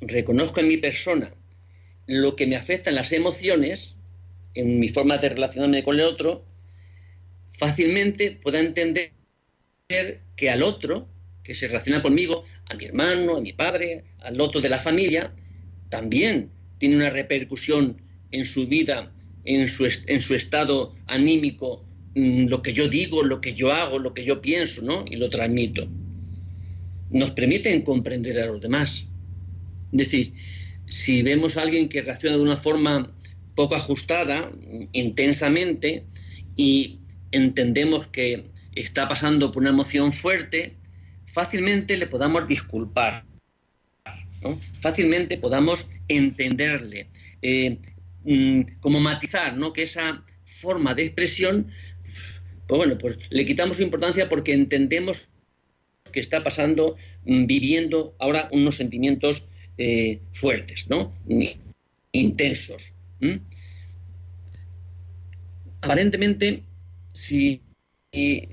[0.00, 1.32] reconozco en mi persona
[2.06, 3.96] lo que me afecta en las emociones,
[4.54, 6.44] en mi forma de relacionarme con el otro,
[7.52, 9.12] fácilmente puedo entender
[10.36, 11.08] que al otro,
[11.46, 15.32] que se relaciona conmigo, a mi hermano, a mi padre, al otro de la familia,
[15.88, 19.12] también tiene una repercusión en su vida,
[19.44, 23.98] en su, en su estado anímico Mm, lo que yo digo, lo que yo hago,
[23.98, 25.04] lo que yo pienso, ¿no?
[25.06, 25.86] Y lo transmito.
[27.10, 29.06] Nos permiten comprender a los demás.
[29.92, 30.32] Es decir,
[30.86, 33.12] si vemos a alguien que reacciona de una forma
[33.54, 34.50] poco ajustada,
[34.92, 36.04] intensamente,
[36.56, 37.00] y
[37.32, 40.74] entendemos que está pasando por una emoción fuerte,
[41.36, 43.26] fácilmente le podamos disculpar,
[44.80, 47.10] fácilmente podamos entenderle,
[47.42, 47.76] eh,
[48.24, 49.74] mm, como matizar, ¿no?
[49.74, 51.70] que esa forma de expresión,
[52.66, 55.28] pues bueno, pues le quitamos importancia porque entendemos
[56.10, 56.96] que está pasando,
[57.26, 59.46] mm, viviendo ahora unos sentimientos
[59.76, 61.12] eh, fuertes, ¿no?
[62.12, 62.94] Intensos.
[65.82, 66.62] Aparentemente,
[67.12, 67.60] si,
[68.10, 68.48] si,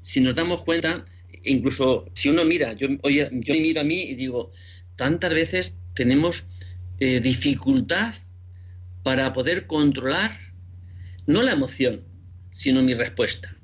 [0.00, 1.04] si, nos damos cuenta,
[1.44, 4.52] incluso si uno mira, yo, yo miro a mí y digo,
[4.96, 6.46] tantas veces tenemos
[6.98, 8.14] eh, dificultad
[9.02, 10.30] para poder controlar
[11.26, 12.04] no la emoción,
[12.50, 13.56] sino mi respuesta.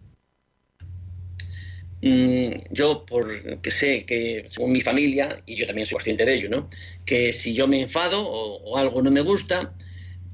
[2.03, 6.49] Mm, yo, porque sé que según mi familia, y yo también soy consciente de ello,
[6.49, 6.69] ¿no?
[7.05, 9.75] que si yo me enfado o, algo no me gusta,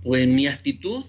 [0.02, 1.04] pues mi actitud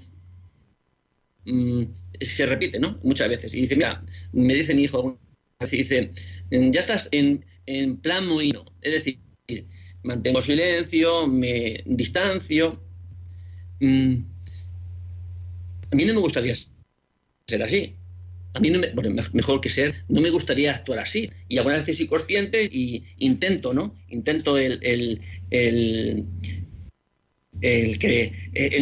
[1.46, 1.84] mm,
[2.22, 3.00] se repite, ¿no?
[3.04, 3.54] Muchas veces.
[3.56, 5.20] Y dice, mira, me dice mi hijo,
[5.72, 6.12] dice,
[6.50, 9.20] ya estás en, en plan mohino, es decir,
[10.04, 12.82] mantengo silencio, me distancio.
[13.80, 14.16] Mm,
[15.92, 16.54] a mí no me gustaría
[17.48, 17.96] ser así.
[18.56, 21.32] A mí, no me, bueno, mejor que ser, no me gustaría actuar así.
[21.48, 23.96] Y algunas veces soy consciente y intento, ¿no?
[24.10, 25.22] Intento el, el,
[27.62, 28.32] el, que,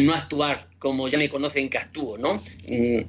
[0.00, 2.34] no actuar como ya me conocen que actúo, ¿no?
[2.68, 3.00] Mm,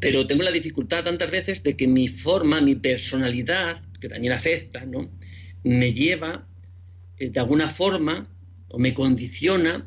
[0.00, 4.84] pero tengo la dificultad tantas veces de que mi forma, mi personalidad, que también afecta,
[4.86, 5.10] ¿no?
[5.62, 6.46] me lleva
[7.18, 8.26] eh, de alguna forma
[8.68, 9.86] o me condiciona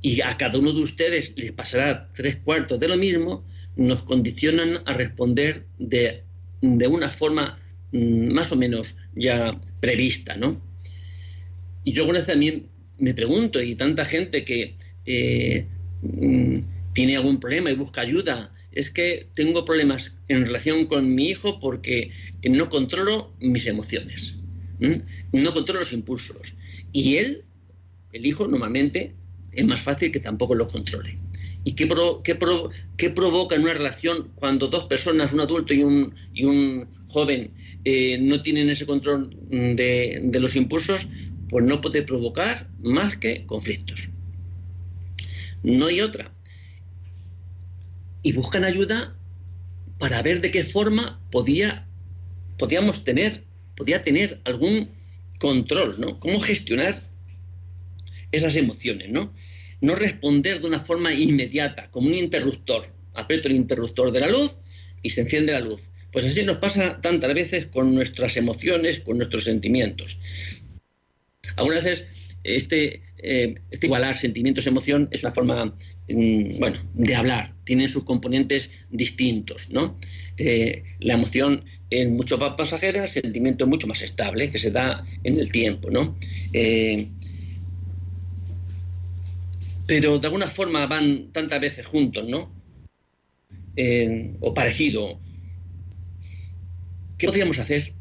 [0.00, 3.44] y a cada uno de ustedes les pasará tres cuartos de lo mismo,
[3.76, 6.22] nos condicionan a responder de,
[6.60, 7.58] una forma
[7.92, 10.60] mm, más o menos ya prevista, ¿no?
[11.82, 15.66] Y yo con eso también me pregunto, y tanta gente que eh,
[16.02, 16.58] mm,
[16.92, 21.58] tiene algún problema y busca ayuda, es que tengo problemas en relación con mi hijo
[21.58, 22.10] porque
[22.44, 24.36] no controlo mis emociones.
[25.32, 26.54] No controla los impulsos.
[26.92, 27.44] Y él,
[28.12, 29.14] el hijo, normalmente
[29.52, 31.18] es más fácil que tampoco los controle.
[31.64, 31.88] ¿Y qué,
[32.22, 37.52] qué, provoca en una relación cuando dos personas, un adulto y un, y un joven,
[37.84, 41.08] eh, no tienen ese control de, de los impulsos?
[41.48, 44.10] Pues no puede provocar más que conflictos.
[45.62, 46.35] No hay otra.
[48.26, 49.14] Y buscan ayuda
[50.00, 51.86] para ver de qué forma podía,
[52.58, 54.90] podíamos tener podía tener algún
[55.38, 56.18] control, ¿no?
[56.18, 57.00] Cómo gestionar
[58.32, 59.32] esas emociones, ¿no?
[59.80, 62.92] No responder de una forma inmediata, como un interruptor.
[63.14, 64.54] Aprieto el interruptor de la luz
[65.02, 65.92] y se enciende la luz.
[66.10, 70.18] Pues así nos pasa tantas veces con nuestras emociones, con nuestros sentimientos.
[71.56, 72.04] Algunas veces
[72.54, 75.76] este, eh, este igualar sentimientos-emoción es una forma,
[76.08, 77.54] mm, bueno, de hablar.
[77.64, 79.98] Tienen sus componentes distintos, ¿no?
[80.36, 84.70] Eh, la emoción es mucho más pasajera, el sentimiento es mucho más estable, que se
[84.70, 86.16] da en el tiempo, ¿no?
[86.52, 87.08] Eh,
[89.86, 92.54] pero de alguna forma van tantas veces juntos, ¿no?
[94.40, 95.20] o parecido.
[97.18, 97.92] ¿Qué podríamos hacer?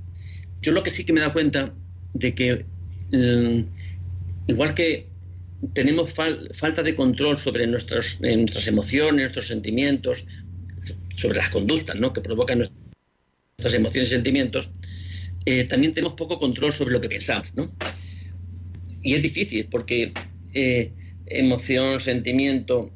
[0.61, 1.73] Yo lo que sí que me da cuenta
[2.13, 2.65] de que,
[3.11, 3.74] mm,
[4.47, 5.07] igual que
[5.73, 8.19] tenemos falta de control sobre nuestras,
[8.67, 10.25] emociones, nuestros sentimientos,
[11.15, 12.13] sobre las conductas ¿no?
[12.13, 14.71] que provocan nuestras emociones y sentimientos,
[15.45, 17.53] eh, también tenemos poco control sobre lo que pensamos.
[17.55, 17.71] ¿no?
[19.01, 20.13] Y es difícil porque
[20.53, 20.91] eh,
[21.27, 22.91] emoción, sentimiento,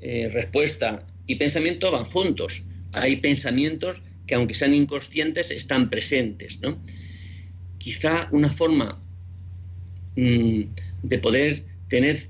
[0.00, 2.62] eh, respuesta y pensamiento van juntos.
[2.92, 6.60] Hay pensamientos que aunque sean inconscientes están presentes.
[6.60, 6.82] ¿no?
[7.78, 9.03] Quizá una forma
[10.16, 12.28] de poder tener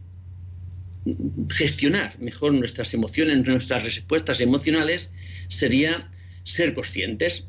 [1.51, 5.11] gestionar mejor nuestras emociones, nuestras respuestas emocionales,
[5.49, 6.11] sería
[6.45, 7.45] ser conscientes,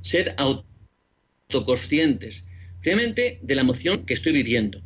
[0.00, 2.44] ser autoconscientes,
[2.82, 4.80] realmente de la emoción que estoy viviendo.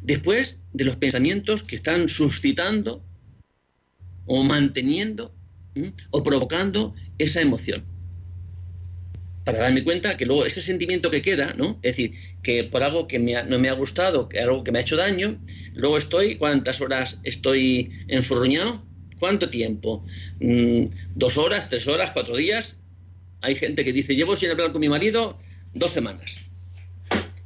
[0.00, 3.04] Después de los pensamientos que están suscitando
[4.26, 5.32] o manteniendo
[6.10, 7.91] o provocando esa emoción
[9.44, 11.78] para darme cuenta que luego ese sentimiento que queda, ¿no?
[11.82, 12.12] Es decir,
[12.42, 15.40] que por algo que no me ha gustado, que algo que me ha hecho daño,
[15.74, 18.84] luego estoy, ¿cuántas horas estoy enfurruñado?
[19.18, 20.04] ¿Cuánto tiempo?
[20.40, 20.84] Mm,
[21.14, 22.76] ¿Dos horas, tres horas, cuatro días?
[23.40, 25.38] Hay gente que dice, llevo sin hablar con mi marido
[25.74, 26.40] dos semanas.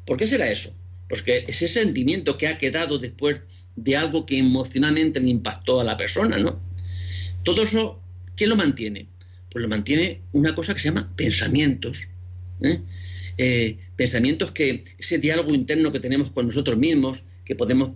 [0.04, 0.74] ¿Por qué será eso?
[1.08, 3.40] Pues que ese sentimiento que ha quedado después
[3.76, 6.60] de algo que emocionalmente le impactó a la persona, ¿no?
[7.42, 8.00] Todo eso,
[8.36, 9.08] ¿qué lo mantiene?
[9.56, 12.08] Pues lo mantiene una cosa que se llama pensamientos.
[12.60, 12.78] ¿eh?
[13.38, 17.92] Eh, pensamientos que ese diálogo interno que tenemos con nosotros mismos, que podemos,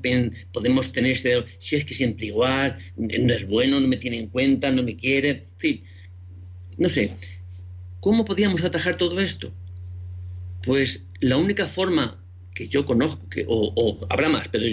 [0.53, 4.29] podemos tener este, si es que siempre igual, no es bueno, no me tiene en
[4.29, 5.85] cuenta, no me quiere, en fin,
[6.79, 7.13] no sé.
[8.01, 9.53] ¿Cómo podíamos atajar todo esto?
[10.63, 14.65] Pues la única forma que yo conozco, que, o, habrá más, pero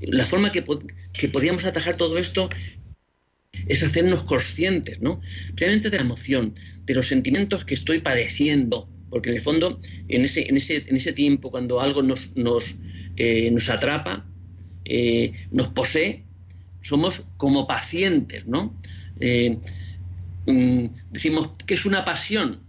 [0.00, 0.64] la forma que,
[1.12, 2.50] que podíamos atajar todo esto
[3.68, 5.20] es hacernos conscientes, ¿no?
[5.54, 6.54] Realmente de la emoción,
[6.84, 10.96] de los sentimientos que estoy padeciendo, porque en el fondo, en ese, en ese, en
[10.96, 12.76] ese tiempo, cuando algo nos, nos,
[13.16, 14.26] eh, nos atrapa,
[14.84, 16.24] eh, nos posee,
[16.82, 18.78] somos como pacientes, ¿no?
[19.20, 19.58] Eh,
[20.46, 22.63] mm, decimos que es una pasión,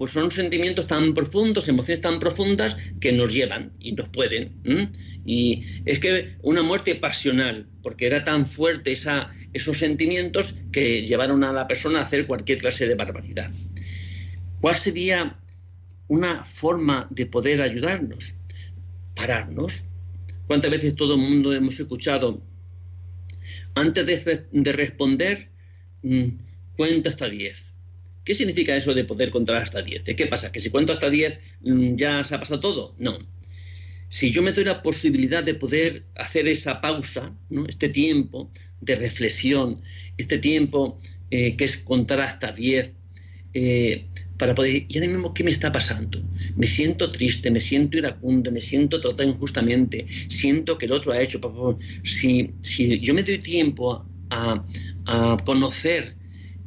[0.00, 4.90] pues son sentimientos tan profundos, emociones tan profundas que nos llevan y nos pueden.
[5.26, 11.44] Y es que una muerte pasional, porque era tan fuerte esa, esos sentimientos que llevaron
[11.44, 13.52] a la persona a hacer cualquier clase de barbaridad.
[14.62, 15.38] ¿Cuál sería
[16.08, 18.36] una forma de poder ayudarnos?
[19.14, 19.84] Pararnos.
[20.46, 22.42] ¿Cuántas veces todo el mundo hemos escuchado,
[23.74, 25.50] antes de, responder,
[26.02, 26.24] mm,
[26.78, 27.69] cuenta hasta 10?
[28.30, 30.04] ¿Qué significa eso de poder contar hasta 10?
[30.16, 30.52] ¿Qué pasa?
[30.52, 32.94] ¿Que si cuento hasta 10 mm, ya se ha pasado todo?
[32.96, 33.18] No.
[34.08, 37.66] Si yo me doy la posibilidad de poder hacer esa pausa, ¿no?
[37.66, 38.48] este tiempo
[38.80, 39.82] de reflexión,
[40.16, 40.96] este tiempo
[41.32, 42.92] eh, que es contar hasta 10,
[43.54, 44.06] eh,
[44.38, 46.22] para poder, y ahora mismo, ¿qué me está pasando?
[46.54, 51.20] Me siento triste, me siento iracundo, me siento tratado injustamente, siento que el otro ha
[51.20, 51.40] hecho.
[52.04, 54.64] Si, si yo me doy tiempo a,
[55.06, 56.19] a conocer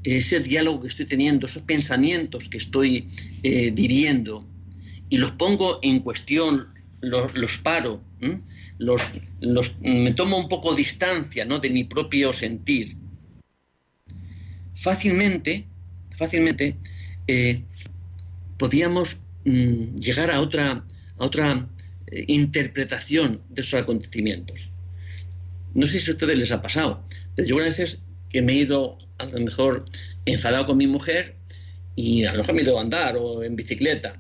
[0.04, 3.08] ese diálogo que estoy teniendo, esos pensamientos que estoy
[3.44, 4.46] eh, viviendo,
[5.10, 6.68] y los pongo en cuestión,
[7.02, 8.02] los, paro,
[8.80, 9.02] los,
[9.82, 11.60] me tomo un poco distancia ¿no?
[11.60, 12.98] de mi propio sentir,
[14.76, 15.68] fácilmente,
[16.18, 16.78] fácilmente
[17.28, 17.64] eh,
[18.58, 20.86] podíamos mm, llegar a otra,
[21.18, 21.70] a otra
[22.08, 24.72] eh, interpretación de esos acontecimientos.
[25.74, 27.04] No sé si a ustedes les ha pasado,
[27.36, 28.00] pero yo a veces
[28.30, 29.86] que me he ido a lo mejor
[30.26, 31.36] enfadado con mi mujer
[31.96, 34.14] y a lo mejor me ido a andar o en bicicleta.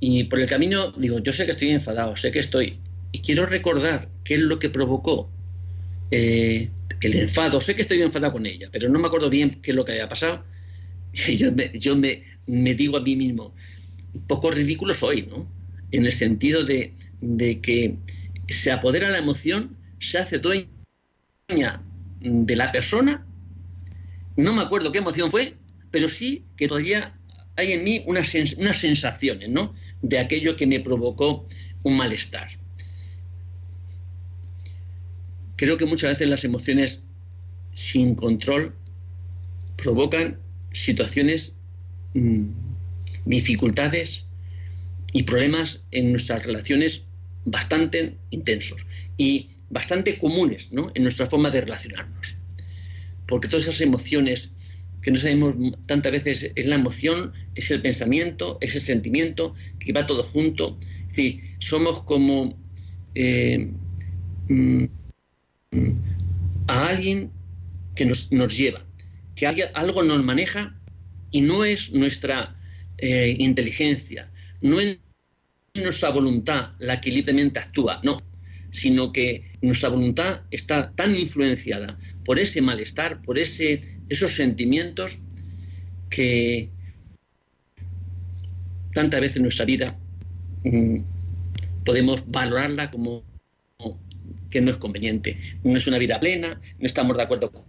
[0.00, 2.80] Y por el camino digo, yo sé que estoy enfadado, sé que estoy...
[3.12, 5.30] Y quiero recordar qué es lo que provocó
[6.10, 6.68] eh,
[7.00, 7.60] el enfado.
[7.60, 9.92] Sé que estoy enfadado con ella, pero no me acuerdo bien qué es lo que
[9.92, 10.44] había pasado.
[11.12, 11.36] Y
[11.78, 13.54] yo me digo a mí mismo,
[14.12, 15.48] un poco ridículo soy, ¿no?
[15.92, 17.96] En el sentido de, de que
[18.48, 20.68] se apodera la emoción, se hace dueña
[22.20, 23.26] de la persona
[24.36, 25.56] no me acuerdo qué emoción fue,
[25.90, 27.18] pero sí que todavía
[27.56, 29.74] hay en mí unas, sensaciones, ¿no?
[30.02, 31.46] De aquello que me provocó
[31.82, 32.48] un malestar.
[35.56, 37.02] Creo que muchas veces las emociones
[37.72, 38.74] sin control
[39.76, 40.38] provocan
[40.72, 41.54] situaciones,
[42.12, 42.44] mm,
[43.24, 44.26] dificultades
[45.12, 47.04] y problemas en nuestras relaciones
[47.46, 48.84] bastante intensos
[49.16, 50.90] y bastante comunes ¿no?
[50.94, 52.36] en nuestra forma de relacionarnos
[53.26, 54.52] porque todas esas emociones
[55.02, 55.54] que no sabemos
[55.86, 60.78] tantas veces es la emoción, es el pensamiento, es el sentimiento, que va todo junto.
[61.02, 62.58] Es decir, somos como
[63.14, 63.70] eh,
[64.48, 64.84] mm,
[66.66, 67.30] a alguien
[67.94, 68.84] que nos, lleva,
[69.34, 70.76] que algo nos maneja
[71.30, 72.56] y no es nuestra
[72.98, 74.98] eh, inteligencia, no es
[75.74, 78.20] nuestra voluntad la que libremente actúa, no,
[78.76, 85.18] sino que nuestra voluntad está tan influenciada por ese malestar, por ese, esos sentimientos
[86.10, 86.68] que
[88.92, 89.98] tantas veces en nuestra vida
[90.62, 90.98] mm,
[91.86, 93.24] podemos valorarla como
[94.50, 95.38] que no es conveniente.
[95.64, 97.64] No es una vida plena, no estamos de acuerdo con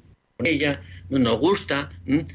[0.46, 1.90] ella, no nos gusta,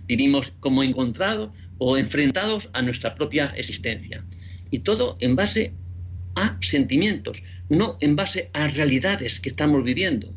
[0.07, 4.25] vivimos como encontrados o enfrentados a nuestra propia existencia.
[4.71, 5.75] Y todo en base
[6.35, 10.35] a sentimientos, no en base a realidades que estamos viviendo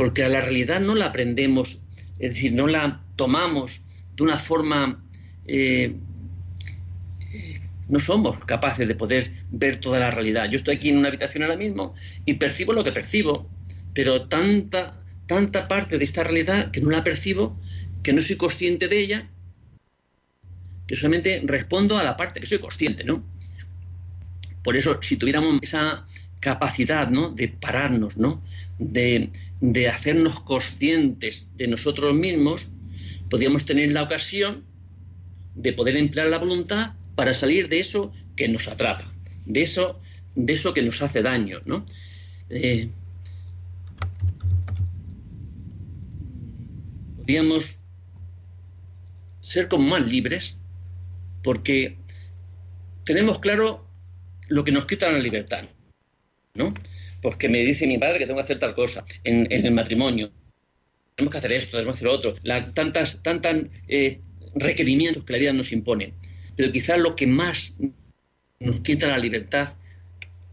[0.00, 1.82] porque a la realidad no la aprendemos,
[2.18, 3.82] es decir, no la tomamos
[4.16, 5.04] de una forma...
[5.46, 5.94] Eh,
[7.86, 10.48] no somos capaces de poder ver toda la realidad.
[10.48, 13.50] Yo estoy aquí en una habitación ahora mismo y percibo lo que percibo,
[13.92, 17.60] pero tanta, tanta parte de esta realidad que no la percibo,
[18.02, 19.30] que no soy consciente de ella,
[20.86, 23.22] que solamente respondo a la parte que soy consciente, ¿no?
[24.62, 26.06] Por eso, si tuviéramos esa
[26.40, 27.30] capacidad, ¿no?
[27.30, 28.42] De pararnos, ¿no?
[28.78, 29.30] De,
[29.92, 32.68] hacernos conscientes de nosotros mismos,
[33.28, 34.64] podríamos tener la ocasión
[35.54, 39.12] de poder emplear la voluntad para salir de eso que nos atrapa,
[39.44, 40.00] de eso,
[40.34, 41.84] de eso que nos hace daño, ¿no?
[42.48, 42.88] Eh,
[47.16, 47.78] podríamos
[49.42, 50.56] ser como más libres
[51.42, 51.98] porque
[53.04, 53.89] tenemos claro
[54.50, 55.64] lo que nos quita la libertad,
[56.54, 56.74] ¿no?
[57.22, 60.30] porque me dice mi padre que tengo que hacer tal cosa en, el matrimonio.
[61.16, 62.34] Tenemos que hacer esto, tenemos que hacer lo otro.
[62.42, 63.56] La, tantas tantas
[63.88, 64.20] eh,
[64.54, 66.14] requerimientos que la vida nos impone.
[66.56, 67.74] Pero quizás lo que más
[68.58, 69.74] nos quita la libertad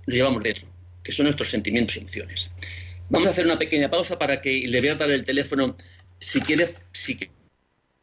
[0.05, 0.67] lo llevamos dentro,
[1.03, 2.49] que son nuestros sentimientos y emociones.
[3.09, 5.75] Vamos a hacer una pequeña pausa para que le voy a dar el teléfono
[6.19, 7.17] si quiere, si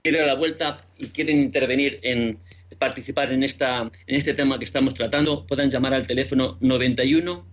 [0.02, 2.38] quiere a la vuelta y quieren intervenir en
[2.78, 7.46] participar en esta en este tema que estamos tratando, puedan llamar al teléfono 91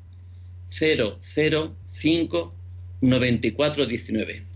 [0.70, 2.56] 005
[3.02, 4.51] 9419.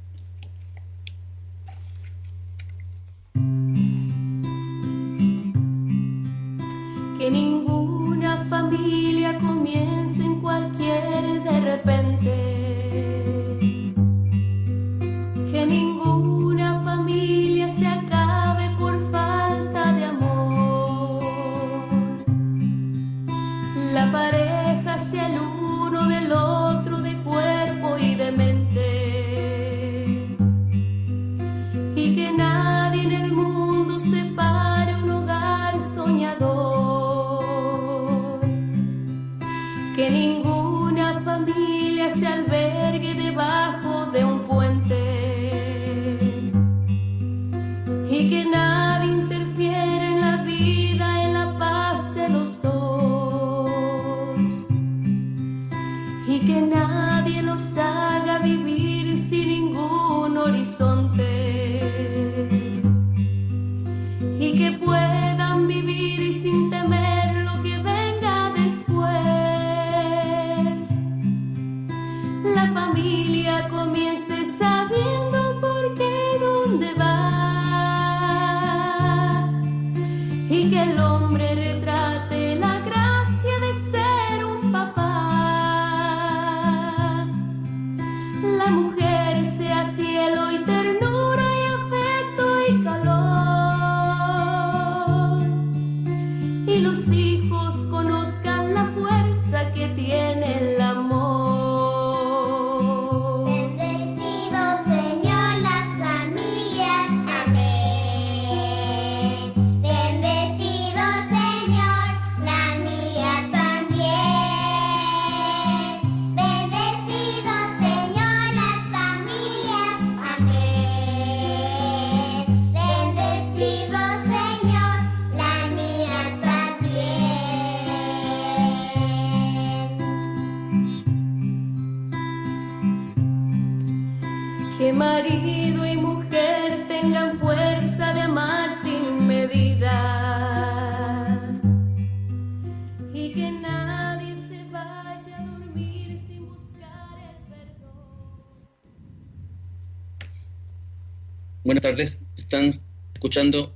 [153.46, 153.76] Escuchando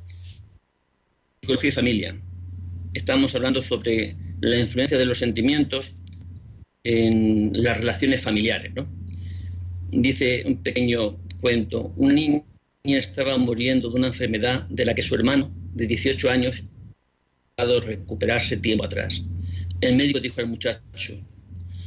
[1.42, 2.22] Psicología y Familia.
[2.94, 5.96] Estamos hablando sobre la influencia de los sentimientos
[6.84, 8.72] en las relaciones familiares.
[9.92, 12.44] Dice un pequeño cuento, una niña
[12.84, 16.64] estaba muriendo de una enfermedad de la que su hermano, de 18 años,
[17.58, 19.22] ha dado recuperarse tiempo atrás.
[19.82, 21.14] El médico dijo al muchacho,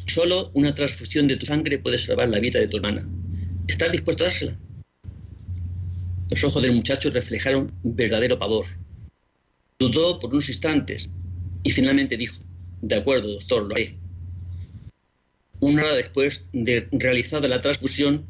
[0.06, 3.08] solo una transfusión de tu sangre puede salvar la vida de tu hermana.
[3.66, 4.56] ¿Estás dispuesto a dársela?
[6.32, 8.64] Los ojos del muchacho reflejaron verdadero pavor.
[9.78, 11.10] Dudó por unos instantes
[11.62, 12.42] y finalmente dijo,
[12.80, 13.98] de acuerdo, doctor, lo haré.
[15.60, 18.24] Una hora después de realizada la transfusión,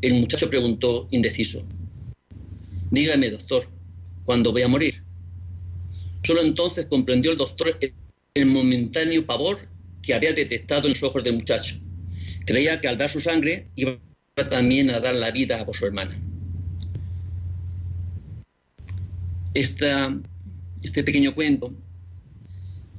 [0.00, 1.64] el muchacho preguntó indeciso,
[2.90, 3.68] dígame, doctor,
[4.24, 5.04] ¿cuándo voy a morir?
[6.24, 7.78] Solo entonces comprendió el doctor
[8.34, 9.68] el momentáneo pavor
[10.02, 11.76] que había detectado en los ojos del muchacho.
[12.46, 13.96] Creía que al dar su sangre iba
[14.50, 16.20] también a dar la vida a su hermana.
[19.54, 21.72] Este pequeño cuento,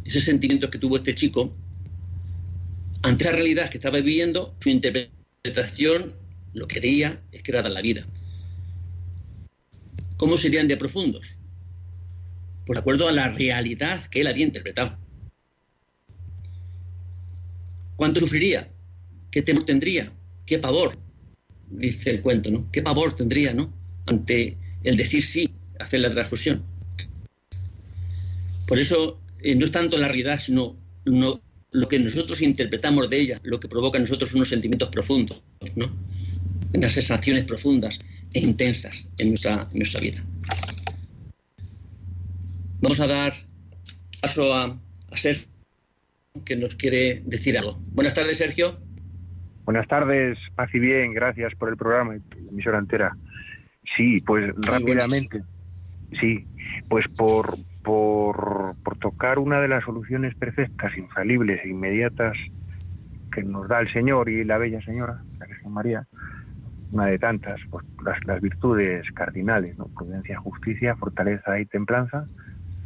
[0.03, 1.53] ese sentimiento que tuvo este chico,
[3.01, 6.16] ante esa realidad que estaba viviendo, su interpretación
[6.53, 8.08] lo que creía es que era la vida.
[10.18, 11.36] ¿Cómo serían de profundos?
[12.66, 14.97] Pues de acuerdo a la realidad que él había interpretado.
[17.97, 18.72] ¿Cuánto sufriría?
[19.30, 20.14] ¿Qué temor tendría?
[20.45, 20.97] ¿Qué pavor?
[21.70, 22.72] Dice el cuento, ¿no?
[22.72, 23.74] ¿Qué pavor tendría, ¿no?
[24.06, 26.63] Ante el decir sí hacer la transfusión.
[28.67, 33.39] Por eso eh, no es tanto la realidad, sino lo que nosotros interpretamos de ella,
[33.43, 35.41] lo que provoca en nosotros unos sentimientos profundos,
[35.76, 35.91] ¿no?
[36.73, 37.99] unas sensaciones profundas
[38.34, 40.23] e intensas en nuestra, nuestra vida.
[42.82, 43.34] Vamos a dar
[44.21, 44.80] paso a,
[45.11, 45.47] a Sergio,
[46.43, 47.80] que nos quiere decir algo.
[47.91, 48.80] Buenas tardes, Sergio.
[49.63, 53.17] Buenas tardes, paz y bien, gracias por el programa y la emisora entera.
[53.95, 55.43] Sí, pues rápidamente.
[56.20, 56.47] Sí,
[56.88, 62.36] pues por, por, tocar una de las soluciones perfectas, infalibles e inmediatas
[63.32, 66.08] que nos da el Señor y la Bella Señora, la Virgen María,
[66.91, 67.86] una de tantas, pues
[68.26, 69.86] las, virtudes cardinales, ¿no?
[69.88, 72.26] Prudencia, justicia, fortaleza y templanza.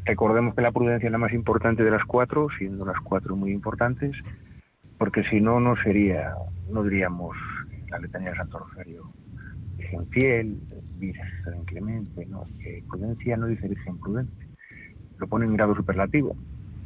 [0.06, 3.52] Recordemos que la prudencia es la más importante de las cuatro, siendo las cuatro muy
[3.52, 4.16] importantes,
[4.98, 6.34] porque si no, no sería,
[6.72, 7.38] no diríamos
[7.90, 9.04] la letanía de Santo Rosario,
[9.90, 10.58] Virgen fiel,
[11.00, 14.46] Virgen clemente, no, que prudencia no dice Virgen prudente,
[15.18, 16.36] lo pone en grado superlativo,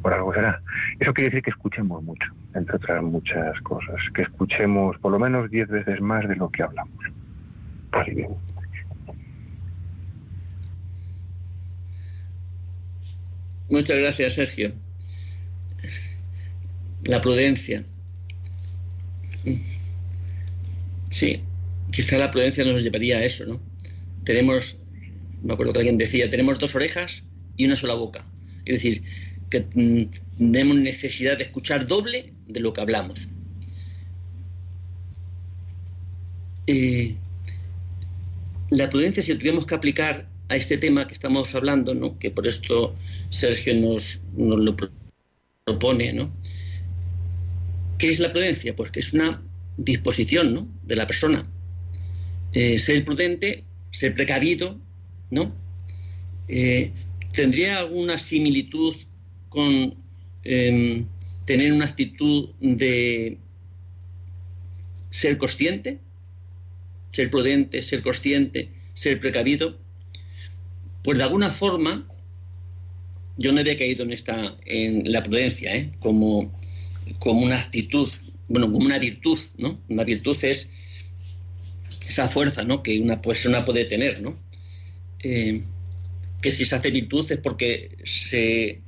[0.01, 0.61] por algo será.
[0.99, 5.49] Eso quiere decir que escuchemos mucho, entre otras muchas cosas, que escuchemos por lo menos
[5.49, 6.93] diez veces más de lo que hablamos.
[8.07, 8.35] Bien.
[13.69, 14.73] Muchas gracias, Sergio.
[17.03, 17.83] La prudencia.
[21.09, 21.43] Sí,
[21.93, 23.61] quizá la prudencia nos llevaría a eso, ¿no?
[24.23, 24.79] Tenemos,
[25.43, 27.23] me acuerdo que alguien decía, tenemos dos orejas
[27.55, 28.25] y una sola boca.
[28.65, 29.03] Es decir,
[29.49, 33.29] que mm, tenemos necesidad de escuchar doble de lo que hablamos.
[36.65, 37.15] Eh,
[38.71, 42.17] la prudencia, si tuviéramos que aplicar a este tema que estamos hablando, ¿no?
[42.17, 42.95] que por esto
[43.29, 44.75] Sergio nos, nos lo
[45.65, 46.31] propone, ¿no?
[47.99, 48.75] ¿qué es la prudencia?
[48.75, 49.41] Pues que es una
[49.77, 50.67] disposición ¿no?
[50.83, 51.45] de la persona.
[52.53, 54.79] Eh, ser prudente, ser precavido,
[55.31, 55.53] ¿no?
[56.47, 56.91] Eh,
[57.33, 58.95] ¿Tendría alguna similitud
[59.49, 59.95] con
[60.43, 61.07] em,
[61.45, 63.37] tener una actitud de
[65.09, 65.99] ser consciente,
[67.11, 69.79] ser prudente, ser consciente, ser precavido,
[71.03, 72.07] pues de alguna forma
[73.37, 75.91] yo no había caído en esta en la prudencia ¿eh?
[75.99, 76.53] como,
[77.19, 78.09] como una actitud,
[78.47, 79.79] bueno, como una virtud, ¿no?
[79.89, 80.69] Una virtud es
[82.13, 82.83] esa fuerza, ¿no?
[82.83, 84.35] Que una persona puede tener, ¿no?
[85.19, 85.63] Eh,
[86.41, 88.81] que si se hace virtud es porque se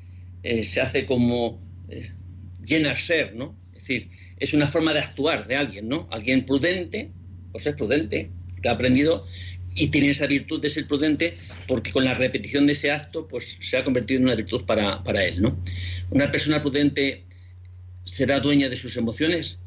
[0.45, 1.59] eh, se hace como
[1.89, 2.11] eh,
[2.63, 3.57] llenar ser, ¿no?
[3.69, 6.07] Es decir, es una forma de actuar de alguien, ¿no?
[6.11, 7.09] Alguien prudente,
[7.51, 8.29] pues es prudente,
[8.61, 9.25] que ha aprendido
[9.73, 11.35] y tiene esa virtud de ser prudente
[11.67, 15.03] porque con la repetición de ese acto, pues se ha convertido en una virtud para,
[15.03, 15.59] para él, ¿no?
[16.11, 17.23] Una persona prudente
[18.03, 19.57] será dueña de sus emociones,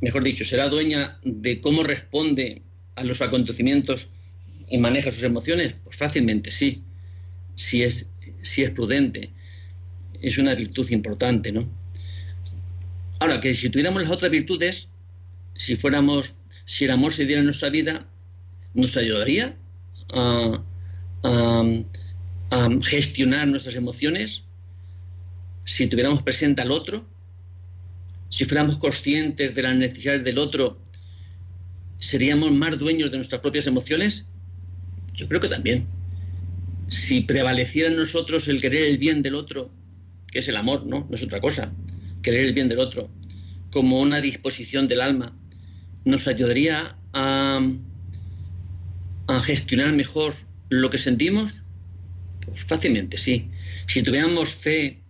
[0.00, 2.62] mejor dicho, será dueña de cómo responde
[2.94, 4.08] a los acontecimientos
[4.68, 5.74] y maneja sus emociones?
[5.84, 6.82] Pues fácilmente sí,
[7.54, 8.10] si es
[8.42, 9.30] si es prudente.
[10.20, 11.68] Es una virtud importante, ¿no?
[13.18, 14.88] Ahora, que si tuviéramos las otras virtudes,
[15.54, 16.34] si fuéramos,
[16.64, 18.06] si el amor se diera en nuestra vida,
[18.74, 19.56] nos ayudaría
[20.12, 20.62] a,
[22.82, 24.44] gestionar nuestras emociones,
[25.64, 27.04] si tuviéramos presente al otro,
[28.28, 30.80] si fuéramos conscientes de las necesidades del otro,
[31.98, 34.26] ¿seríamos más dueños de nuestras propias emociones?
[35.14, 35.86] Yo creo que también
[36.88, 39.70] si prevaleciera en nosotros el querer el bien del otro,
[40.30, 41.06] que es el amor, ¿no?
[41.08, 41.72] No es otra cosa,
[42.22, 43.10] querer el bien del otro,
[43.70, 45.36] como una disposición del alma,
[46.04, 47.60] nos ayudaría a,
[49.26, 50.34] a gestionar mejor
[50.70, 51.62] lo que sentimos?
[52.44, 53.50] Pues fácilmente, sí.
[53.88, 55.00] Si tuviéramos fe,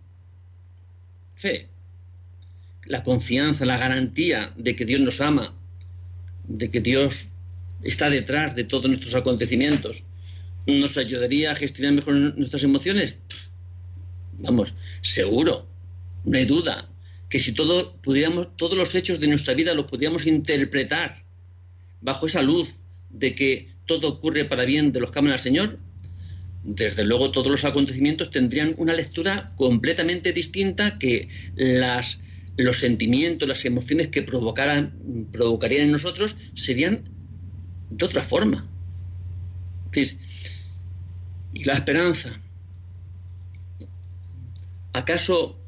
[1.35, 1.69] fe,
[2.87, 5.53] la confianza, la garantía de que Dios nos ama,
[6.47, 7.29] de que Dios
[7.83, 10.03] está detrás de todos nuestros acontecimientos,
[10.65, 13.17] nos ayudaría a gestionar mejor nuestras emociones?
[14.39, 15.67] Vamos, seguro,
[16.25, 16.89] no hay duda,
[17.29, 21.23] que si todo pudiéramos, todos los hechos de nuestra vida los pudiéramos interpretar
[22.01, 22.75] bajo esa luz
[23.09, 25.79] de que todo ocurre para bien de los que al Señor,
[26.63, 32.19] desde luego todos los acontecimientos tendrían una lectura completamente distinta que las,
[32.57, 37.03] los sentimientos, las emociones que provocaran, provocarían en nosotros serían
[37.89, 38.67] de otra forma.
[41.53, 42.39] Y la esperanza.
[44.93, 45.59] ¿Acaso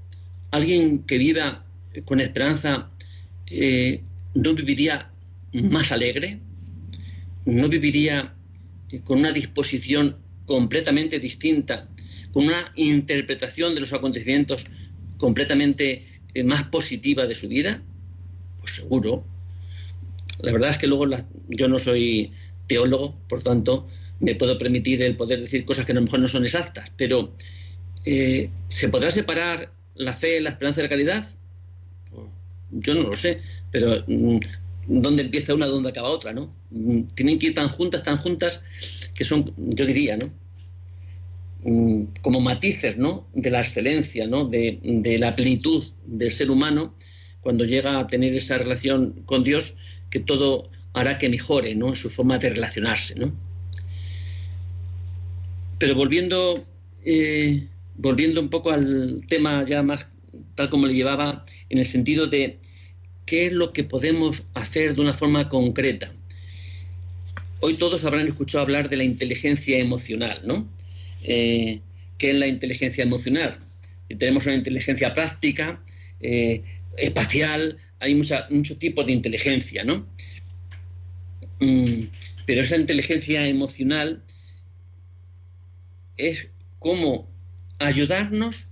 [0.52, 1.66] alguien que viva
[2.06, 2.90] con esperanza
[3.48, 4.02] eh,
[4.34, 5.12] no viviría
[5.54, 6.40] más alegre?
[7.46, 8.34] ¿No viviría
[8.92, 11.88] eh, con una disposición completamente distinta,
[12.32, 14.66] con una interpretación de los acontecimientos
[15.18, 17.82] completamente más positiva de su vida?
[18.60, 19.24] Pues seguro.
[20.40, 21.06] La verdad es que luego
[21.50, 22.32] yo no soy
[22.68, 23.88] teólogo, por tanto,
[24.20, 27.34] me puedo permitir el poder decir cosas que a lo mejor no son exactas, pero
[28.06, 31.30] eh, ¿se podrá separar la fe, la esperanza y la caridad?
[32.72, 34.40] Yo no lo sé, pero mm,
[34.88, 36.34] ¿dónde empieza una, dónde acaba otra?
[36.34, 36.54] ¿no?
[36.70, 38.64] Mm, tienen que ir tan juntas, tan juntas,
[39.16, 40.32] que son, yo diría, ¿no?
[41.64, 43.28] Mm, como matices ¿no?
[43.34, 44.46] de la excelencia, ¿no?
[44.46, 44.80] de,
[45.20, 46.96] la plenitud del ser humano,
[47.42, 49.76] cuando llega a tener esa relación con Dios,
[50.10, 51.96] que todo hará que mejore ¿no?
[51.96, 53.16] su forma de relacionarse.
[53.16, 53.34] ¿no?
[55.80, 56.66] Pero volviendo,
[57.04, 60.06] eh, volviendo un poco al tema ya más
[60.56, 62.60] tal como le llevaba, en el sentido de
[63.26, 66.12] qué es lo que podemos hacer de una forma concreta.
[67.62, 70.68] Hoy todos habrán escuchado hablar de la inteligencia emocional, ¿no?
[71.24, 71.82] Eh,
[72.18, 73.60] ¿Qué es la inteligencia emocional?
[74.18, 75.84] tenemos una inteligencia práctica,
[76.20, 76.64] eh,
[76.98, 80.08] espacial, hay muchos tipos de inteligencia, ¿no?
[81.60, 82.06] Mm,
[82.46, 84.24] pero esa inteligencia emocional
[86.18, 86.48] es
[86.80, 87.30] como
[87.80, 88.68] ayudarnos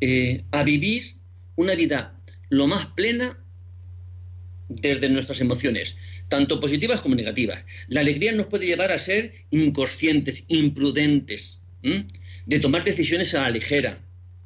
[0.00, 1.16] eh, a vivir
[1.56, 2.18] una vida
[2.48, 3.38] lo más plena
[4.68, 5.96] desde nuestras emociones,
[6.28, 7.64] tanto positivas como negativas.
[7.88, 11.60] La alegría nos puede llevar a ser inconscientes, imprudentes,
[12.46, 13.98] de tomar decisiones a la ligera.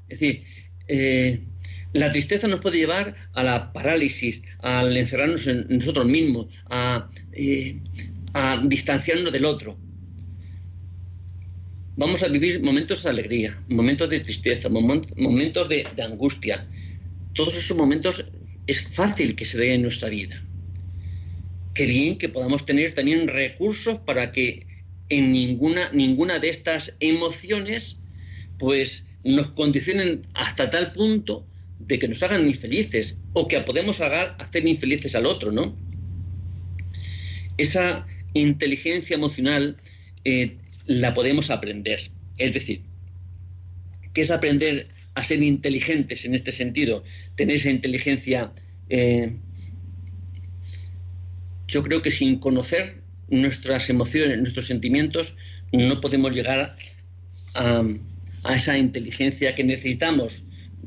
[0.09, 0.43] Es decir,
[0.89, 1.41] eh,
[1.93, 7.79] la tristeza nos puede llevar a la parálisis, al encerrarnos en nosotros mismos, a, eh,
[8.35, 9.79] a distanciarnos del otro.
[11.97, 16.67] Vamos a vivir momentos de alegría, momentos de tristeza, momentos de, de angustia,
[17.35, 18.25] todos esos momentos
[18.67, 20.43] es fácil que se den en nuestra vida.
[21.75, 24.67] Qué bien que podamos tener también recursos para que
[25.09, 27.99] en ninguna, ninguna de estas emociones
[28.59, 31.47] pues nos condicionen hasta tal punto
[31.79, 35.77] de que nos hagan infelices o que podemos hacer infelices al otro, ¿no?
[37.57, 39.77] Esa inteligencia emocional
[40.25, 40.57] eh,
[40.87, 42.01] la podemos aprender.
[42.37, 42.83] Es decir,
[44.13, 47.05] ¿qué es aprender a ser inteligentes en este sentido,
[47.37, 48.53] tener esa inteligencia.
[48.89, 49.33] Eh,
[51.71, 55.37] yo creo que sin conocer nuestras emociones, nuestros sentimientos,
[55.73, 56.77] no podemos llegar
[57.55, 57.85] a,
[58.55, 60.45] esa inteligencia que necesitamos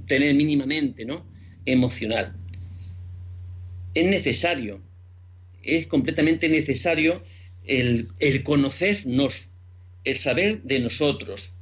[0.07, 1.25] tener mínimamente, ¿no?
[1.65, 2.35] Emocional.
[3.93, 4.81] Es necesario,
[5.61, 7.23] es completamente necesario
[7.63, 8.09] el,
[8.43, 9.49] conocernos,
[10.03, 11.53] el saber de nosotros.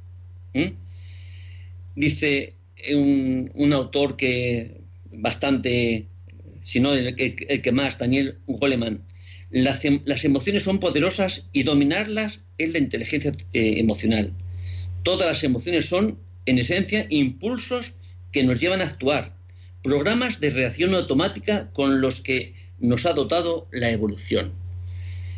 [1.94, 2.54] Dice
[2.92, 4.80] un, autor que
[5.12, 6.08] bastante,
[6.60, 9.04] si no el, que más, Daniel Goleman,
[9.52, 14.32] las, las, emociones son poderosas y dominarlas es la inteligencia eh, emocional.
[15.02, 17.94] Todas las emociones son, en esencia, impulsos
[18.32, 19.36] que nos llevan a actuar,
[19.82, 24.52] programas de reacción automática con los que nos ha dotado la evolución.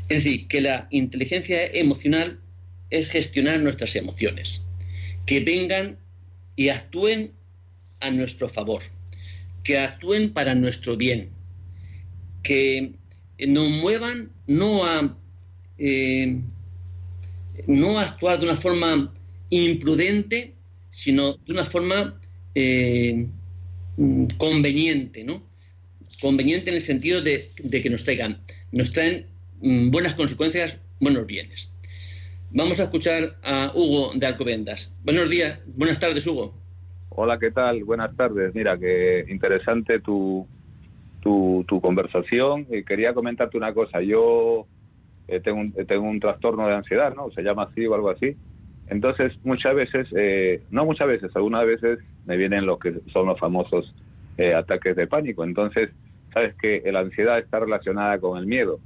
[0.09, 2.39] Es decir, que la inteligencia emocional
[2.91, 4.63] es gestionar nuestras emociones,
[5.27, 5.99] que vengan
[6.55, 7.33] y actúen
[8.01, 8.83] a nuestro favor,
[9.65, 11.31] que actúen para nuestro bien,
[12.43, 12.93] que
[13.39, 15.17] nos muevan no a,
[15.79, 16.41] eh,
[17.67, 19.13] no actuar de una forma
[19.51, 20.55] imprudente,
[20.91, 22.21] sino de una forma
[22.55, 23.27] eh,
[24.39, 25.43] conveniente, ¿no?
[26.21, 28.41] Conveniente en el sentido de, de que nos traigan,
[28.73, 29.27] nos traen
[29.61, 31.71] mm, buenas consecuencias, buenos bienes.
[32.51, 34.93] Vamos a escuchar a Hugo de Alcobendas.
[35.03, 36.55] Buenos días, buenas tardes, Hugo.
[37.09, 37.85] Hola, ¿qué tal?
[37.85, 38.55] Buenas tardes.
[38.55, 40.47] Mira, que interesante tu,
[41.25, 42.67] tu, conversación.
[42.71, 44.01] Y quería comentarte una cosa.
[44.01, 44.67] Yo
[45.27, 47.31] eh, tengo, un, tengo un trastorno de ansiedad, ¿no?
[47.31, 48.37] Se llama así o algo así.
[48.89, 53.41] Entonces, muchas veces, eh, no muchas veces, algunas veces me vienen lo que son los
[53.41, 53.93] famosos
[54.37, 55.43] eh, ataques de pánico.
[55.43, 55.91] Entonces,
[56.33, 58.79] sabes que la ansiedad está relacionada con el miedo.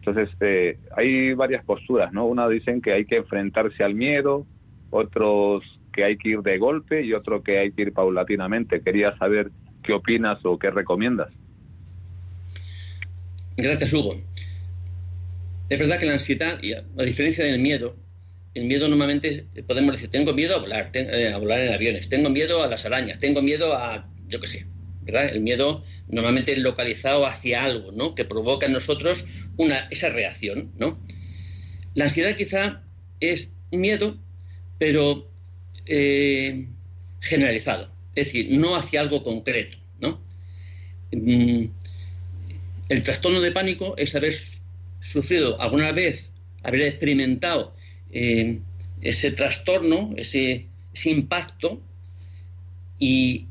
[0.00, 2.26] Entonces, eh, hay varias posturas, ¿no?
[2.26, 4.44] Una dicen que hay que enfrentarse al miedo,
[4.90, 8.82] otros que hay que ir de golpe y otro que hay que ir paulatinamente.
[8.82, 9.50] Quería saber
[9.82, 11.32] qué opinas o qué recomiendas.
[13.56, 14.20] Gracias, Hugo.
[15.68, 16.60] Es verdad que la ansiedad,
[16.98, 17.96] a diferencia del miedo,
[18.54, 22.30] el miedo normalmente podemos decir, tengo miedo a volar, eh, a volar en aviones, tengo
[22.30, 24.66] miedo a las arañas, tengo miedo a, yo qué sé,
[25.06, 28.14] el miedo normalmente localizado hacia algo, ¿no?
[28.14, 29.26] Que provoca en nosotros
[29.56, 31.00] una, esa reacción, ¿no?
[31.94, 32.82] La ansiedad quizá
[33.20, 34.18] es miedo,
[34.78, 35.30] pero
[35.86, 36.68] eh,
[37.20, 40.22] generalizado, es decir, no hacia algo concreto, ¿no?
[41.12, 41.66] Mm,
[42.94, 44.32] el trastorno de pánico es haber
[45.00, 46.30] sufrido alguna vez,
[46.62, 47.74] haber experimentado
[48.12, 48.60] eh,
[49.00, 50.68] ese trastorno, ese,
[51.06, 51.82] impacto
[52.96, 53.48] y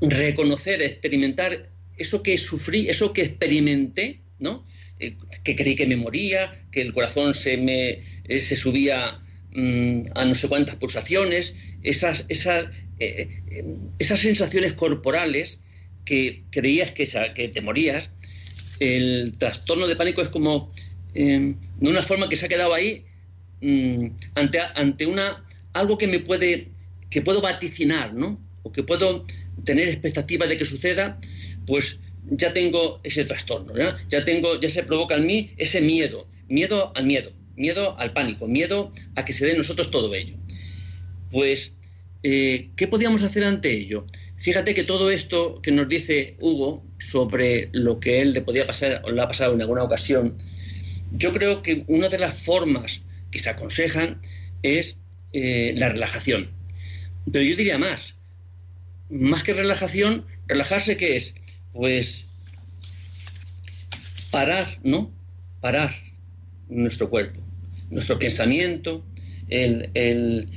[0.00, 4.66] reconocer, experimentar eso que sufrí, eso que experimenté, ¿no?
[4.98, 5.14] Eh,
[5.44, 9.22] que creí que me moría, que el corazón se me eh, se subía
[9.52, 11.54] mm, a no sé cuántas pulsaciones,
[11.84, 12.64] esas, esas,
[14.00, 15.60] esas sensaciones corporales
[16.04, 17.06] que creías que,
[17.36, 18.10] que te morías.
[18.80, 20.68] El trastorno de pánico es como
[21.14, 23.04] de una forma que se ha quedado ahí
[23.60, 26.68] mm, ante, ante una algo que me puede
[27.10, 28.40] que puedo vaticinar, ¿no?
[28.64, 29.24] O que puedo
[29.64, 31.20] tener expectativas de que suceda,
[31.64, 33.72] pues ya tengo ese trastorno,
[34.08, 38.48] ya tengo, ya se provoca en mí ese miedo, miedo al miedo, miedo al pánico,
[38.48, 40.36] miedo a que se dé en nosotros todo ello.
[41.30, 41.74] Pues,
[42.22, 44.06] eh, ¿qué podíamos hacer ante ello?
[44.44, 49.00] Fíjate que todo esto que nos dice Hugo sobre lo que él le podía pasar
[49.02, 50.36] o le ha pasado en alguna ocasión,
[51.12, 54.20] yo creo que una de las formas que se aconsejan
[54.62, 54.98] es
[55.32, 56.50] eh, la relajación.
[57.32, 58.16] Pero yo diría más,
[59.08, 61.34] más que relajación, relajarse qué es?
[61.72, 62.26] Pues
[64.30, 65.10] parar, ¿no?
[65.62, 65.90] Parar
[66.68, 67.40] nuestro cuerpo,
[67.88, 69.02] nuestro pensamiento,
[69.48, 70.48] el,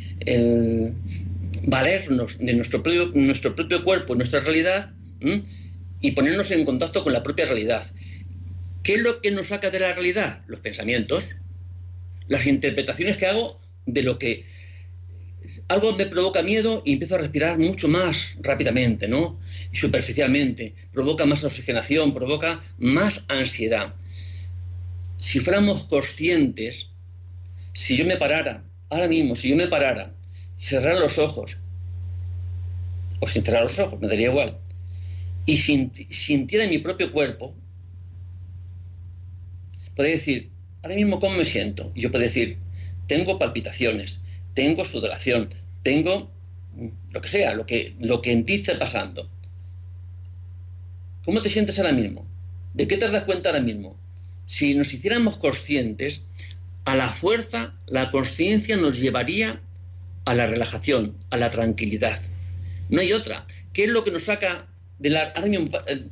[1.68, 4.94] valernos de nuestro propio, cuerpo, nuestra realidad,
[6.00, 7.86] y ponernos en contacto con la propia realidad.
[8.84, 10.44] ¿Qué es lo que nos saca de la realidad?
[10.48, 11.36] Los pensamientos,
[12.28, 14.46] las interpretaciones que hago de lo que
[15.68, 19.40] algo me provoca miedo y empiezo a respirar mucho más rápidamente, ¿no?
[19.74, 23.94] Superficialmente, provoca más oxigenación, provoca más ansiedad.
[25.20, 26.92] Si fuéramos conscientes,
[27.74, 30.14] si yo me parara, ahora mismo, si yo me parara,
[30.58, 31.58] cerrar los ojos,
[33.22, 34.58] o sin cerrar los ojos, me daría igual,
[35.46, 37.56] y sintiera en mi propio cuerpo,
[39.96, 40.50] podría decir,
[40.84, 41.92] ahora mismo cómo me siento.
[41.96, 42.58] Y yo puedo decir,
[43.08, 44.20] tengo palpitaciones,
[44.54, 45.54] tengo sudoración,
[45.84, 46.30] tengo
[47.14, 49.30] lo que sea, lo que, lo que en ti está pasando.
[51.24, 52.28] ¿Cómo te sientes ahora mismo?
[52.74, 53.98] ¿De qué te das cuenta ahora mismo?
[54.46, 56.24] Si nos hiciéramos conscientes,
[56.86, 59.62] a la fuerza, la conciencia nos llevaría
[60.28, 62.20] a la relajación, a la tranquilidad.
[62.90, 63.48] No hay otra.
[63.72, 64.68] ¿Qué es lo que nos saca
[65.00, 65.34] de la...
[65.88, 66.10] Eh,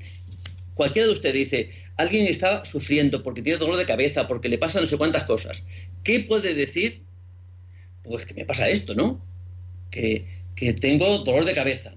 [0.73, 4.79] cualquiera de ustedes dice, alguien está sufriendo porque tiene dolor de cabeza, porque le pasa
[4.79, 5.63] no sé cuántas cosas.
[6.01, 7.03] ¿Qué puede decir?
[8.03, 9.21] Pues que me pasa esto, ¿no?
[9.91, 10.25] Que,
[10.79, 11.93] tengo dolor de cabeza,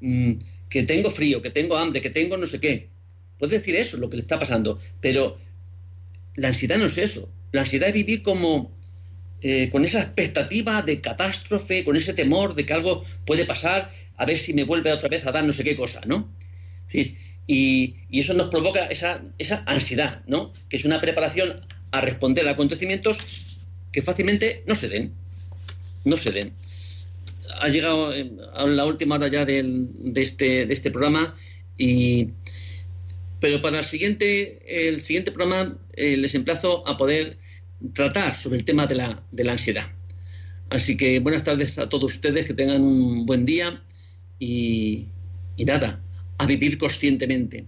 [0.00, 0.32] mm,
[0.70, 2.88] que tengo frío, que tengo hambre, que tengo no sé qué.
[3.38, 5.38] Puede decir eso, lo que le está pasando, pero
[6.36, 7.30] la ansiedad no es eso.
[7.52, 8.79] La ansiedad es vivir como
[9.42, 14.26] eh, con esa expectativa de catástrofe, con ese temor de que algo puede pasar, a
[14.26, 16.30] ver si me vuelve otra vez a dar no sé qué cosa, ¿no?
[17.46, 19.22] y, eso nos provoca esa,
[19.66, 20.52] ansiedad, ¿no?
[20.68, 23.18] Que es una preparación a responder a acontecimientos
[23.92, 25.12] que fácilmente no se den,
[26.04, 26.52] no se den.
[27.60, 31.36] Ha llegado eh, a la última hora ya de, este, de este programa
[31.76, 32.28] y
[33.40, 37.38] pero para el siguiente, el siguiente programa eh, les emplazo a poder
[37.92, 39.86] tratar sobre el tema de la, de la ansiedad.
[40.70, 43.82] Así que buenas tardes a todos ustedes, que tengan un buen día
[44.38, 45.08] y,
[45.56, 46.00] y nada,
[46.38, 47.66] a vivir conscientemente.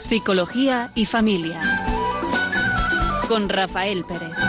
[0.00, 1.60] Psicología y familia.
[3.28, 4.45] Con Rafael Pérez.